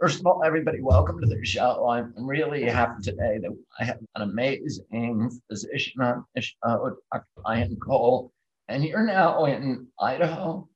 First 0.00 0.18
of 0.18 0.26
all, 0.26 0.42
everybody, 0.44 0.80
welcome 0.80 1.20
to 1.20 1.26
the 1.26 1.44
show. 1.44 1.88
I'm 1.88 2.12
really 2.16 2.64
happy 2.64 3.00
today 3.00 3.38
that 3.40 3.56
I 3.78 3.84
have 3.84 3.98
an 4.16 4.22
amazing 4.22 5.30
physician 5.48 6.02
on 6.02 6.24
the 6.34 6.40
show, 6.42 6.96
Dr. 7.12 7.26
Ryan 7.46 7.76
Cole, 7.76 8.32
and 8.66 8.84
you're 8.84 9.06
now 9.06 9.44
in 9.44 9.86
Idaho. 10.00 10.68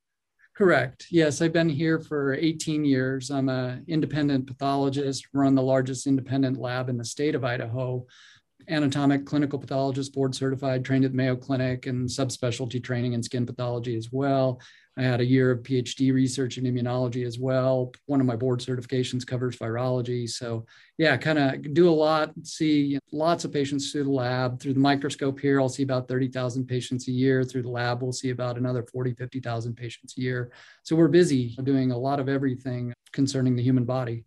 Correct. 0.57 1.07
Yes, 1.11 1.43
I've 1.43 1.53
been 1.53 1.69
here 1.69 1.99
for 1.99 2.35
18 2.35 2.85
years. 2.85 3.31
I'm 3.31 3.49
an 3.49 3.85
independent 3.89 4.47
pathologist, 4.47 5.27
run 5.35 5.57
the 5.57 5.63
largest 5.63 6.07
independent 6.07 6.57
lab 6.57 6.89
in 6.89 6.97
the 6.97 7.05
state 7.05 7.35
of 7.35 7.45
Idaho 7.45 8.07
anatomic 8.69 9.25
clinical 9.25 9.59
pathologist, 9.59 10.15
board 10.15 10.35
certified, 10.35 10.85
trained 10.85 11.05
at 11.05 11.15
Mayo 11.15 11.37
Clinic 11.37 11.87
and 11.87 12.09
subspecialty 12.09 12.83
training 12.83 13.13
in 13.15 13.23
skin 13.23 13.47
pathology 13.47 13.97
as 13.97 14.11
well. 14.13 14.61
I 14.99 15.03
had 15.03 15.21
a 15.21 15.25
year 15.25 15.53
of 15.53 15.63
PhD 15.63 16.13
research 16.13 16.59
in 16.59 16.65
immunology 16.65 17.25
as 17.25 17.39
well. 17.39 17.93
One 18.07 18.21
of 18.21 18.27
my 18.27 18.35
board 18.35 18.59
certifications 18.59 19.25
covers 19.25 19.57
virology. 19.57 20.29
So, 20.29 20.67
yeah, 20.97 21.17
kind 21.17 21.39
of 21.39 21.73
do 21.73 21.89
a 21.89 21.91
lot, 21.91 22.33
see 22.43 22.99
lots 23.13 23.45
of 23.45 23.53
patients 23.53 23.93
through 23.93 24.05
the 24.05 24.11
lab. 24.11 24.59
Through 24.59 24.75
the 24.75 24.81
microscope 24.81 25.39
here, 25.39 25.61
I'll 25.61 25.69
see 25.69 25.85
about 25.85 26.09
30,000 26.09 26.67
patients 26.67 27.07
a 27.07 27.13
year. 27.13 27.45
Through 27.45 27.63
the 27.63 27.71
lab, 27.71 28.03
we'll 28.03 28.13
see 28.13 28.31
about 28.31 28.59
another 28.59 28.83
40, 28.83 29.15
50,000 29.15 29.77
patients 29.77 30.19
a 30.19 30.21
year. 30.21 30.51
So, 30.83 30.97
we're 30.97 31.07
busy 31.07 31.57
doing 31.63 31.93
a 31.93 31.99
lot 31.99 32.19
of 32.19 32.29
everything 32.29 32.93
concerning 33.13 33.55
the 33.55 33.63
human 33.63 33.85
body. 33.85 34.25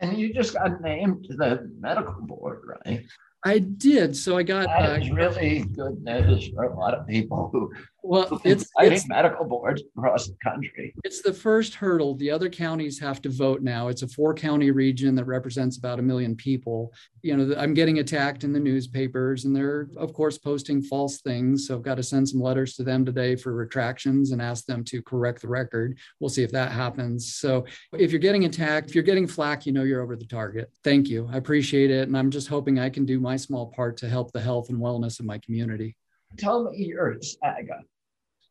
And 0.00 0.18
you 0.18 0.34
just 0.34 0.54
got 0.54 0.80
named 0.80 1.24
to 1.26 1.36
the 1.36 1.70
medical 1.78 2.20
board, 2.22 2.62
right? 2.84 3.04
I 3.44 3.58
did. 3.58 4.16
So 4.16 4.36
I 4.36 4.42
got 4.42 4.66
that 4.66 5.02
uh, 5.02 5.14
really 5.14 5.60
good 5.60 6.02
news 6.02 6.48
for 6.48 6.64
a 6.64 6.78
lot 6.78 6.92
of 6.92 7.06
people 7.06 7.48
who 7.52 7.72
well, 8.02 8.40
it's, 8.44 8.66
it's 8.78 9.08
medical 9.08 9.44
boards 9.44 9.82
across 9.96 10.26
the 10.26 10.36
country. 10.42 10.94
It's 11.04 11.22
the 11.22 11.32
first 11.32 11.74
hurdle. 11.74 12.14
The 12.14 12.30
other 12.30 12.48
counties 12.48 12.98
have 13.00 13.20
to 13.22 13.30
vote 13.30 13.62
now. 13.62 13.88
It's 13.88 14.02
a 14.02 14.08
four 14.08 14.34
county 14.34 14.70
region 14.70 15.14
that 15.16 15.24
represents 15.24 15.78
about 15.78 15.98
a 15.98 16.02
million 16.02 16.34
people. 16.36 16.92
You 17.22 17.36
know, 17.36 17.54
I'm 17.56 17.74
getting 17.74 17.98
attacked 17.98 18.44
in 18.44 18.52
the 18.52 18.60
newspapers, 18.60 19.44
and 19.44 19.54
they're 19.54 19.88
of 19.96 20.12
course 20.12 20.38
posting 20.38 20.82
false 20.82 21.20
things. 21.20 21.66
So 21.66 21.76
I've 21.76 21.82
got 21.82 21.96
to 21.96 22.02
send 22.02 22.28
some 22.28 22.40
letters 22.40 22.74
to 22.76 22.82
them 22.82 23.04
today 23.04 23.36
for 23.36 23.54
retractions 23.54 24.32
and 24.32 24.40
ask 24.40 24.66
them 24.66 24.84
to 24.84 25.02
correct 25.02 25.42
the 25.42 25.48
record. 25.48 25.98
We'll 26.18 26.30
see 26.30 26.42
if 26.42 26.52
that 26.52 26.72
happens. 26.72 27.34
So 27.34 27.66
if 27.92 28.10
you're 28.12 28.20
getting 28.20 28.44
attacked, 28.44 28.88
if 28.88 28.94
you're 28.94 29.04
getting 29.04 29.26
flack, 29.26 29.66
you 29.66 29.72
know 29.72 29.82
you're 29.82 30.02
over 30.02 30.16
the 30.16 30.24
target. 30.24 30.70
Thank 30.84 31.08
you. 31.08 31.28
I 31.30 31.36
appreciate 31.36 31.90
it, 31.90 32.08
and 32.08 32.16
I'm 32.16 32.30
just 32.30 32.48
hoping 32.48 32.78
I 32.78 32.90
can 32.90 33.04
do 33.04 33.20
my 33.20 33.36
small 33.36 33.66
part 33.66 33.96
to 33.98 34.08
help 34.08 34.32
the 34.32 34.40
health 34.40 34.70
and 34.70 34.78
wellness 34.78 35.20
of 35.20 35.26
my 35.26 35.38
community. 35.38 35.96
Tell 36.38 36.70
me 36.70 36.78
your 36.78 37.16
saga. 37.20 37.82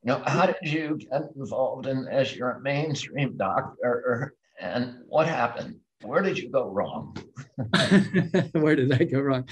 You 0.04 0.14
know, 0.14 0.24
how 0.26 0.46
did 0.46 0.56
you 0.62 0.98
get 0.98 1.24
involved 1.36 1.88
in 1.88 2.08
as 2.08 2.36
you're 2.36 2.52
a 2.52 2.62
mainstream 2.62 3.36
doctor 3.38 4.36
and 4.60 5.00
what 5.08 5.28
happened? 5.28 5.76
Where 6.02 6.22
did 6.22 6.38
you 6.38 6.50
go 6.50 6.70
wrong? 6.70 7.18
Where 8.54 8.76
did 8.76 8.94
I 8.94 9.04
go 9.04 9.20
wrong? 9.20 9.48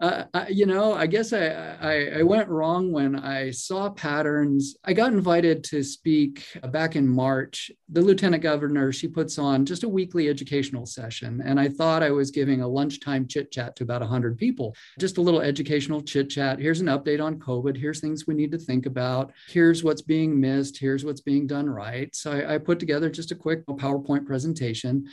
Uh, 0.00 0.24
I, 0.34 0.48
you 0.48 0.66
know, 0.66 0.92
I 0.92 1.06
guess 1.06 1.32
I, 1.32 1.46
I, 1.80 2.18
I 2.18 2.22
went 2.22 2.48
wrong 2.48 2.90
when 2.90 3.14
I 3.14 3.52
saw 3.52 3.90
patterns. 3.90 4.76
I 4.84 4.92
got 4.92 5.12
invited 5.12 5.62
to 5.64 5.84
speak 5.84 6.44
back 6.70 6.96
in 6.96 7.06
March. 7.06 7.70
The 7.88 8.00
lieutenant 8.00 8.42
governor 8.42 8.90
she 8.90 9.06
puts 9.06 9.38
on 9.38 9.64
just 9.64 9.84
a 9.84 9.88
weekly 9.88 10.28
educational 10.28 10.84
session, 10.84 11.40
and 11.44 11.60
I 11.60 11.68
thought 11.68 12.02
I 12.02 12.10
was 12.10 12.32
giving 12.32 12.60
a 12.60 12.68
lunchtime 12.68 13.28
chit 13.28 13.52
chat 13.52 13.76
to 13.76 13.84
about 13.84 14.02
hundred 14.02 14.36
people. 14.36 14.74
Just 14.98 15.18
a 15.18 15.22
little 15.22 15.40
educational 15.40 16.02
chit 16.02 16.28
chat. 16.28 16.58
Here's 16.58 16.80
an 16.80 16.88
update 16.88 17.22
on 17.22 17.38
COVID. 17.38 17.76
Here's 17.76 18.00
things 18.00 18.26
we 18.26 18.34
need 18.34 18.50
to 18.52 18.58
think 18.58 18.86
about. 18.86 19.32
Here's 19.48 19.84
what's 19.84 20.02
being 20.02 20.38
missed. 20.40 20.76
Here's 20.76 21.04
what's 21.04 21.20
being 21.20 21.46
done 21.46 21.70
right. 21.70 22.14
So 22.14 22.32
I, 22.32 22.54
I 22.54 22.58
put 22.58 22.80
together 22.80 23.10
just 23.10 23.30
a 23.30 23.36
quick 23.36 23.64
PowerPoint 23.66 24.26
presentation 24.26 25.06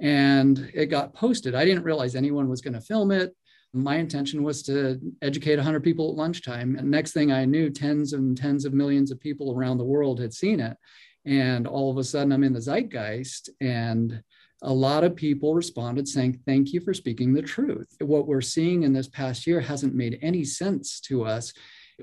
and 0.00 0.70
it 0.74 0.86
got 0.86 1.14
posted. 1.14 1.54
I 1.54 1.64
didn't 1.64 1.84
realize 1.84 2.14
anyone 2.14 2.48
was 2.48 2.60
going 2.60 2.74
to 2.74 2.80
film 2.80 3.10
it 3.10 3.34
my 3.72 3.96
intention 3.96 4.42
was 4.42 4.62
to 4.64 4.98
educate 5.22 5.56
100 5.56 5.82
people 5.82 6.10
at 6.10 6.16
lunchtime. 6.16 6.76
And 6.76 6.90
next 6.90 7.12
thing 7.12 7.32
I 7.32 7.44
knew, 7.44 7.70
tens 7.70 8.12
and 8.12 8.36
tens 8.36 8.64
of 8.64 8.72
millions 8.72 9.10
of 9.10 9.20
people 9.20 9.52
around 9.52 9.78
the 9.78 9.84
world 9.84 10.20
had 10.20 10.32
seen 10.32 10.60
it. 10.60 10.76
And 11.24 11.66
all 11.66 11.90
of 11.90 11.98
a 11.98 12.04
sudden, 12.04 12.32
I'm 12.32 12.44
in 12.44 12.52
the 12.52 12.60
zeitgeist. 12.60 13.50
And 13.60 14.22
a 14.62 14.72
lot 14.72 15.04
of 15.04 15.16
people 15.16 15.54
responded 15.54 16.08
saying, 16.08 16.40
Thank 16.46 16.72
you 16.72 16.80
for 16.80 16.94
speaking 16.94 17.34
the 17.34 17.42
truth. 17.42 17.88
What 18.00 18.26
we're 18.26 18.40
seeing 18.40 18.84
in 18.84 18.92
this 18.92 19.08
past 19.08 19.46
year 19.46 19.60
hasn't 19.60 19.94
made 19.94 20.18
any 20.22 20.44
sense 20.44 21.00
to 21.02 21.24
us. 21.24 21.52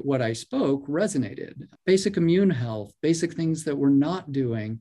What 0.01 0.21
I 0.21 0.33
spoke 0.33 0.87
resonated. 0.87 1.67
Basic 1.85 2.17
immune 2.17 2.49
health, 2.49 2.93
basic 3.01 3.33
things 3.33 3.63
that 3.63 3.77
we're 3.77 3.89
not 3.89 4.31
doing 4.31 4.79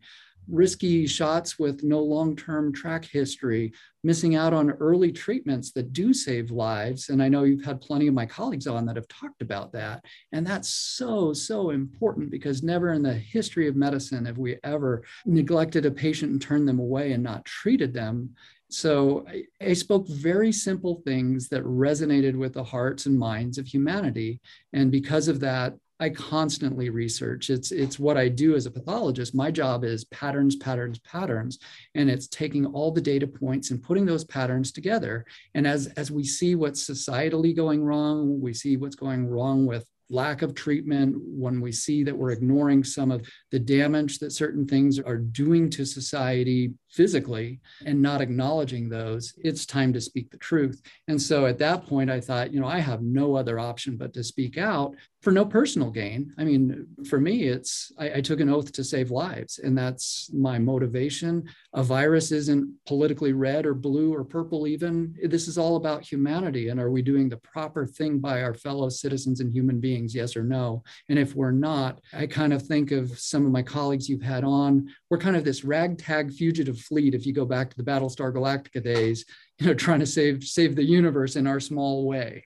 risky 0.49 1.07
shots 1.07 1.59
with 1.59 1.83
no 1.83 2.01
long 2.01 2.37
term 2.37 2.73
track 2.73 3.05
history, 3.05 3.73
missing 4.05 4.35
out 4.35 4.53
on 4.53 4.71
early 4.73 5.13
treatments 5.13 5.73
that 5.73 5.93
do 5.93 6.13
save 6.13 6.51
lives. 6.51 7.09
And 7.09 7.23
I 7.23 7.29
know 7.29 7.45
you've 7.45 7.65
had 7.65 7.81
plenty 7.81 8.09
of 8.09 8.15
my 8.15 8.27
colleagues 8.27 8.67
on 8.67 8.87
that 8.87 8.97
have 8.97 9.09
talked 9.09 9.43
about 9.43 9.73
that. 9.73 10.05
And 10.33 10.47
that's 10.47 10.69
so, 10.69 11.33
so 11.33 11.71
important 11.71 12.31
because 12.31 12.63
never 12.63 12.93
in 12.93 13.03
the 13.03 13.15
history 13.15 13.69
of 13.69 13.77
medicine 13.77 14.25
have 14.25 14.39
we 14.39 14.59
ever 14.65 15.05
neglected 15.25 15.87
a 15.87 15.91
patient 15.91 16.33
and 16.33 16.43
turned 16.43 16.67
them 16.69 16.81
away 16.81 17.13
and 17.13 17.23
not 17.23 17.45
treated 17.45 17.93
them. 17.93 18.31
So 18.73 19.27
I, 19.29 19.45
I, 19.61 19.73
spoke 19.75 20.09
very 20.09 20.51
simple 20.51 21.03
things 21.05 21.51
that 21.51 21.63
resonated 21.63 22.35
with 22.35 22.55
the 22.55 22.65
hearts 22.65 23.05
and 23.05 23.19
minds 23.19 23.59
of 23.59 23.67
humanity. 23.67 24.41
And 24.73 24.91
because 24.91 25.29
of 25.29 25.41
that, 25.41 25.75
I 26.03 26.11
constantly 26.11 26.91
research. 26.91 27.49
It's 27.49 27.71
it's 27.71 27.97
what 27.97 28.17
I 28.17 28.27
do 28.27 28.57
as 28.57 28.67
a 28.67 28.73
pathologist. 28.73 29.37
My 29.37 29.53
job 29.53 29.85
is 29.85 30.05
patterns, 30.07 30.57
patterns, 30.57 30.99
patterns, 30.99 31.61
and 31.95 32.11
it's 32.11 32.27
taking 32.27 32.67
all 32.67 32.91
the 32.91 33.01
data 33.01 33.29
points 33.29 33.71
and 33.71 33.81
putting 33.81 34.05
those 34.05 34.25
patterns 34.25 34.73
together. 34.73 35.25
And 35.55 35.65
as 35.65 35.87
as 35.97 36.11
we 36.11 36.25
see 36.25 36.57
what's 36.57 36.83
societally 36.83 37.55
going 37.55 37.85
wrong, 37.85 38.41
we 38.41 38.53
see 38.53 38.77
what's 38.77 38.97
going 38.97 39.29
wrong 39.29 39.65
with 39.65 39.87
lack 40.11 40.43
of 40.43 40.55
treatment, 40.55 41.17
when 41.19 41.61
we 41.61 41.73
see 41.73 42.03
that 42.05 42.17
we're 42.17 42.33
ignoring 42.33 42.85
some 42.85 43.11
of 43.11 43.27
the 43.51 43.59
damage 43.59 44.19
that 44.19 44.33
certain 44.33 44.67
things 44.67 44.99
are 44.99 45.17
doing 45.17 45.71
to 45.71 45.85
society 45.85 46.75
physically 46.91 47.61
and 47.87 48.01
not 48.01 48.21
acknowledging 48.21 48.89
those, 48.89 49.35
it's 49.39 49.65
time 49.65 49.93
to 49.93 50.01
speak 50.01 50.31
the 50.31 50.37
truth. 50.37 50.83
And 51.09 51.21
so 51.21 51.47
at 51.47 51.59
that 51.59 51.87
point, 51.87 52.11
I 52.11 52.21
thought, 52.21 52.53
you 52.53 52.61
know, 52.61 52.67
I 52.67 52.81
have 52.81 53.03
no 53.03 53.35
other 53.35 53.59
option 53.59 53.97
but 53.97 54.13
to 54.15 54.23
speak 54.23 54.59
out 54.59 54.95
for 55.23 55.33
no 55.33 55.45
personal 55.45 55.91
gain. 55.91 56.35
I 56.37 56.45
mean, 56.45 56.87
for 57.09 57.21
me, 57.21 57.45
it's 57.45 57.93
I, 57.97 58.15
I, 58.15 58.21
took 58.21 58.41
an 58.41 58.49
oath 58.49 58.73
to 58.73 58.83
save 58.83 59.13
lives, 59.13 59.61
and 59.61 59.79
that's 59.79 60.31
my 60.35 60.59
motivation. 60.59 61.49
A 61.75 61.83
virus 61.83 62.33
isn't 62.33 62.69
politically 62.87 63.33
red 63.33 63.65
or 63.65 63.75
blue 63.75 64.13
or 64.13 64.25
purple, 64.25 64.67
even. 64.67 65.15
This 65.23 65.47
is 65.47 65.59
all 65.59 65.77
about 65.77 66.03
humanity. 66.03 66.69
And 66.69 66.81
are 66.81 66.91
we 66.91 67.03
doing 67.03 67.29
the 67.29 67.37
proper 67.37 67.87
thing 67.87 68.19
by 68.19 68.43
our 68.43 68.53
fellow 68.53 68.89
citizens 68.89 69.39
and 69.39 69.53
human 69.53 69.79
beings? 69.79 69.92
Yes 70.15 70.37
or 70.37 70.45
no? 70.45 70.83
And 71.09 71.19
if 71.19 71.35
we're 71.35 71.53
not, 71.53 72.01
I 72.13 72.27
kind 72.27 72.53
of 72.53 72.63
think 72.63 72.91
of 72.91 73.19
some 73.19 73.45
of 73.47 73.53
my 73.53 73.63
colleagues 73.63 74.09
you've 74.09 74.23
had 74.23 74.45
on. 74.45 74.89
We're 75.11 75.19
kind 75.19 75.37
of 75.37 75.45
this 75.45 75.65
ragtag 75.65 76.33
fugitive 76.33 76.79
fleet. 76.79 77.15
If 77.15 77.27
you 77.27 77.33
go 77.33 77.45
back 77.45 77.71
to 77.71 77.77
the 77.77 77.85
Battlestar 77.85 78.33
Galactica 78.33 78.83
days, 78.83 79.25
you 79.59 79.67
know, 79.67 79.75
trying 79.75 80.01
to 80.01 80.07
save 80.07 80.45
save 80.45 80.77
the 80.77 80.85
universe 80.85 81.37
in 81.37 81.47
our 81.47 81.61
small 81.61 82.07
way. 82.07 82.45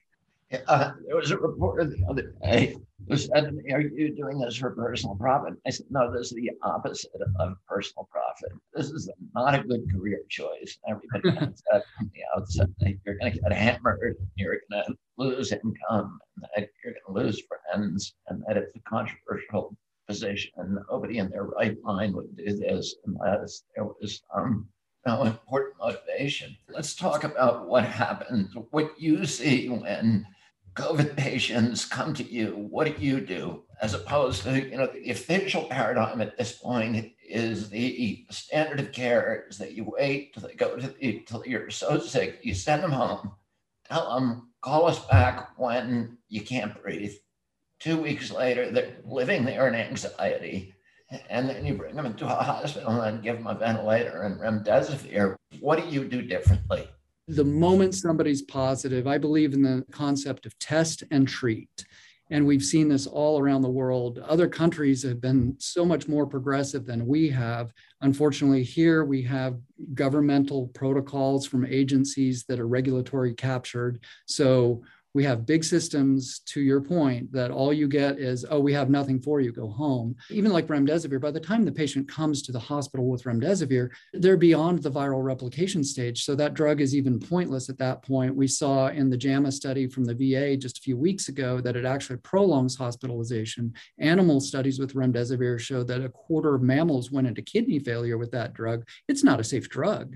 Uh, 0.67 0.91
there 1.05 1.17
was 1.17 1.31
a 1.31 1.37
reporter 1.37 1.83
the 1.83 2.05
other 2.09 2.33
day 2.41 2.77
who 3.09 3.17
said 3.17 3.41
to 3.41 3.51
me, 3.51 3.73
Are 3.73 3.81
you 3.81 4.15
doing 4.15 4.39
this 4.39 4.55
for 4.55 4.71
personal 4.71 5.15
profit? 5.15 5.55
I 5.65 5.71
said, 5.71 5.87
No, 5.89 6.09
this 6.11 6.27
is 6.27 6.35
the 6.35 6.51
opposite 6.63 7.11
of 7.39 7.57
personal 7.67 8.07
profit. 8.09 8.57
This 8.73 8.89
is 8.89 9.09
not 9.35 9.55
a 9.55 9.63
good 9.63 9.91
career 9.91 10.21
choice. 10.29 10.79
Everybody 10.87 11.37
knows 11.37 11.61
that 11.71 11.83
from 11.97 12.11
the 12.13 12.21
outset. 12.35 12.69
You're 12.79 13.17
going 13.17 13.33
to 13.33 13.39
get 13.39 13.51
hammered, 13.51 14.15
you're 14.35 14.59
going 14.69 14.83
to 14.85 14.95
lose 15.17 15.51
income, 15.51 16.19
and 16.55 16.67
you're 16.83 16.93
going 16.93 17.03
to 17.07 17.25
lose 17.25 17.41
friends, 17.41 18.13
and 18.27 18.41
that 18.47 18.55
it's 18.55 18.73
a 18.73 18.89
controversial 18.89 19.75
position. 20.07 20.51
Nobody 20.89 21.17
in 21.17 21.29
their 21.29 21.43
right 21.43 21.75
mind 21.83 22.15
would 22.15 22.37
do 22.37 22.57
this 22.57 22.95
unless 23.05 23.63
there 23.75 23.83
was 23.83 24.21
some 24.33 24.69
no 25.05 25.23
important 25.23 25.77
motivation. 25.77 26.55
Let's 26.69 26.95
talk 26.95 27.23
about 27.23 27.67
what 27.67 27.85
happens, 27.85 28.53
what 28.71 28.99
you 28.99 29.25
see 29.25 29.69
when 29.69 30.25
COVID 30.77 31.15
patients 31.15 31.85
come 31.85 32.13
to 32.13 32.23
you, 32.23 32.51
what 32.69 32.85
do 32.85 33.03
you 33.03 33.19
do? 33.19 33.63
As 33.81 33.95
opposed 33.95 34.43
to, 34.43 34.63
you 34.63 34.77
know, 34.77 34.85
the 34.85 35.09
official 35.09 35.63
paradigm 35.63 36.21
at 36.21 36.37
this 36.37 36.51
point 36.51 37.13
is 37.27 37.69
the 37.69 38.25
standard 38.29 38.79
of 38.79 38.91
care 38.91 39.45
is 39.49 39.57
that 39.57 39.73
you 39.73 39.83
wait 39.83 40.33
till 40.33 40.47
they 40.47 40.53
go 40.53 40.75
to 40.75 40.87
the, 40.87 41.23
till 41.25 41.43
you're 41.47 41.71
so 41.71 41.99
sick, 41.99 42.39
you 42.43 42.53
send 42.53 42.83
them 42.83 42.91
home, 42.91 43.31
tell 43.89 44.13
them, 44.13 44.49
call 44.61 44.85
us 44.85 45.03
back 45.07 45.57
when 45.57 46.17
you 46.29 46.41
can't 46.41 46.79
breathe. 46.83 47.13
Two 47.79 47.97
weeks 47.99 48.31
later, 48.31 48.69
they're 48.69 48.97
living 49.03 49.45
there 49.45 49.67
in 49.67 49.73
anxiety. 49.73 50.75
And 51.29 51.49
then 51.49 51.65
you 51.65 51.73
bring 51.73 51.95
them 51.95 52.05
into 52.05 52.25
a 52.25 52.43
hospital 52.43 53.01
and 53.01 53.23
give 53.23 53.37
them 53.37 53.47
a 53.47 53.55
ventilator 53.55 54.23
and 54.23 54.39
remdesivir. 54.39 55.37
What 55.59 55.79
do 55.81 55.87
you 55.87 56.03
do 56.03 56.21
differently? 56.21 56.87
The 57.27 57.43
moment 57.43 57.93
somebody's 57.93 58.41
positive, 58.41 59.07
I 59.07 59.17
believe 59.17 59.53
in 59.53 59.61
the 59.61 59.85
concept 59.91 60.45
of 60.45 60.57
test 60.59 61.03
and 61.11 61.27
treat. 61.27 61.85
And 62.29 62.45
we've 62.45 62.63
seen 62.63 62.89
this 62.89 63.07
all 63.07 63.39
around 63.39 63.61
the 63.61 63.69
world. 63.69 64.19
Other 64.19 64.47
countries 64.47 65.01
have 65.03 65.21
been 65.21 65.55
so 65.59 65.85
much 65.85 66.07
more 66.09 66.25
progressive 66.25 66.85
than 66.85 67.07
we 67.07 67.29
have. 67.29 67.71
Unfortunately, 68.01 68.63
here 68.63 69.05
we 69.05 69.21
have 69.23 69.59
governmental 69.93 70.67
protocols 70.69 71.47
from 71.47 71.65
agencies 71.65 72.43
that 72.49 72.59
are 72.59 72.67
regulatory 72.67 73.33
captured. 73.33 74.03
So 74.25 74.83
we 75.13 75.23
have 75.23 75.45
big 75.45 75.63
systems 75.63 76.39
to 76.45 76.61
your 76.61 76.81
point 76.81 77.31
that 77.31 77.51
all 77.51 77.73
you 77.73 77.87
get 77.87 78.19
is 78.19 78.45
oh 78.49 78.59
we 78.59 78.73
have 78.73 78.89
nothing 78.89 79.19
for 79.19 79.41
you 79.41 79.51
go 79.51 79.67
home. 79.67 80.15
Even 80.29 80.51
like 80.51 80.67
remdesivir 80.67 81.19
by 81.19 81.31
the 81.31 81.39
time 81.39 81.65
the 81.65 81.71
patient 81.71 82.07
comes 82.07 82.41
to 82.43 82.51
the 82.51 82.59
hospital 82.59 83.09
with 83.09 83.23
remdesivir 83.23 83.89
they're 84.13 84.37
beyond 84.37 84.83
the 84.83 84.91
viral 84.91 85.23
replication 85.23 85.83
stage. 85.83 86.23
So 86.23 86.35
that 86.35 86.53
drug 86.53 86.81
is 86.81 86.95
even 86.95 87.19
pointless 87.19 87.69
at 87.69 87.77
that 87.79 88.03
point. 88.03 88.35
We 88.35 88.47
saw 88.47 88.89
in 88.89 89.09
the 89.09 89.17
jama 89.17 89.51
study 89.51 89.87
from 89.87 90.05
the 90.05 90.13
va 90.13 90.57
just 90.57 90.77
a 90.77 90.81
few 90.81 90.97
weeks 90.97 91.29
ago 91.29 91.61
that 91.61 91.75
it 91.75 91.85
actually 91.85 92.17
prolongs 92.17 92.75
hospitalization. 92.75 93.73
Animal 93.99 94.39
studies 94.39 94.79
with 94.79 94.93
remdesivir 94.93 95.59
showed 95.59 95.87
that 95.87 96.03
a 96.03 96.09
quarter 96.09 96.55
of 96.55 96.61
mammals 96.61 97.11
went 97.11 97.27
into 97.27 97.41
kidney 97.41 97.79
failure 97.79 98.17
with 98.17 98.31
that 98.31 98.53
drug. 98.53 98.87
It's 99.07 99.23
not 99.23 99.39
a 99.39 99.43
safe 99.43 99.69
drug. 99.69 100.15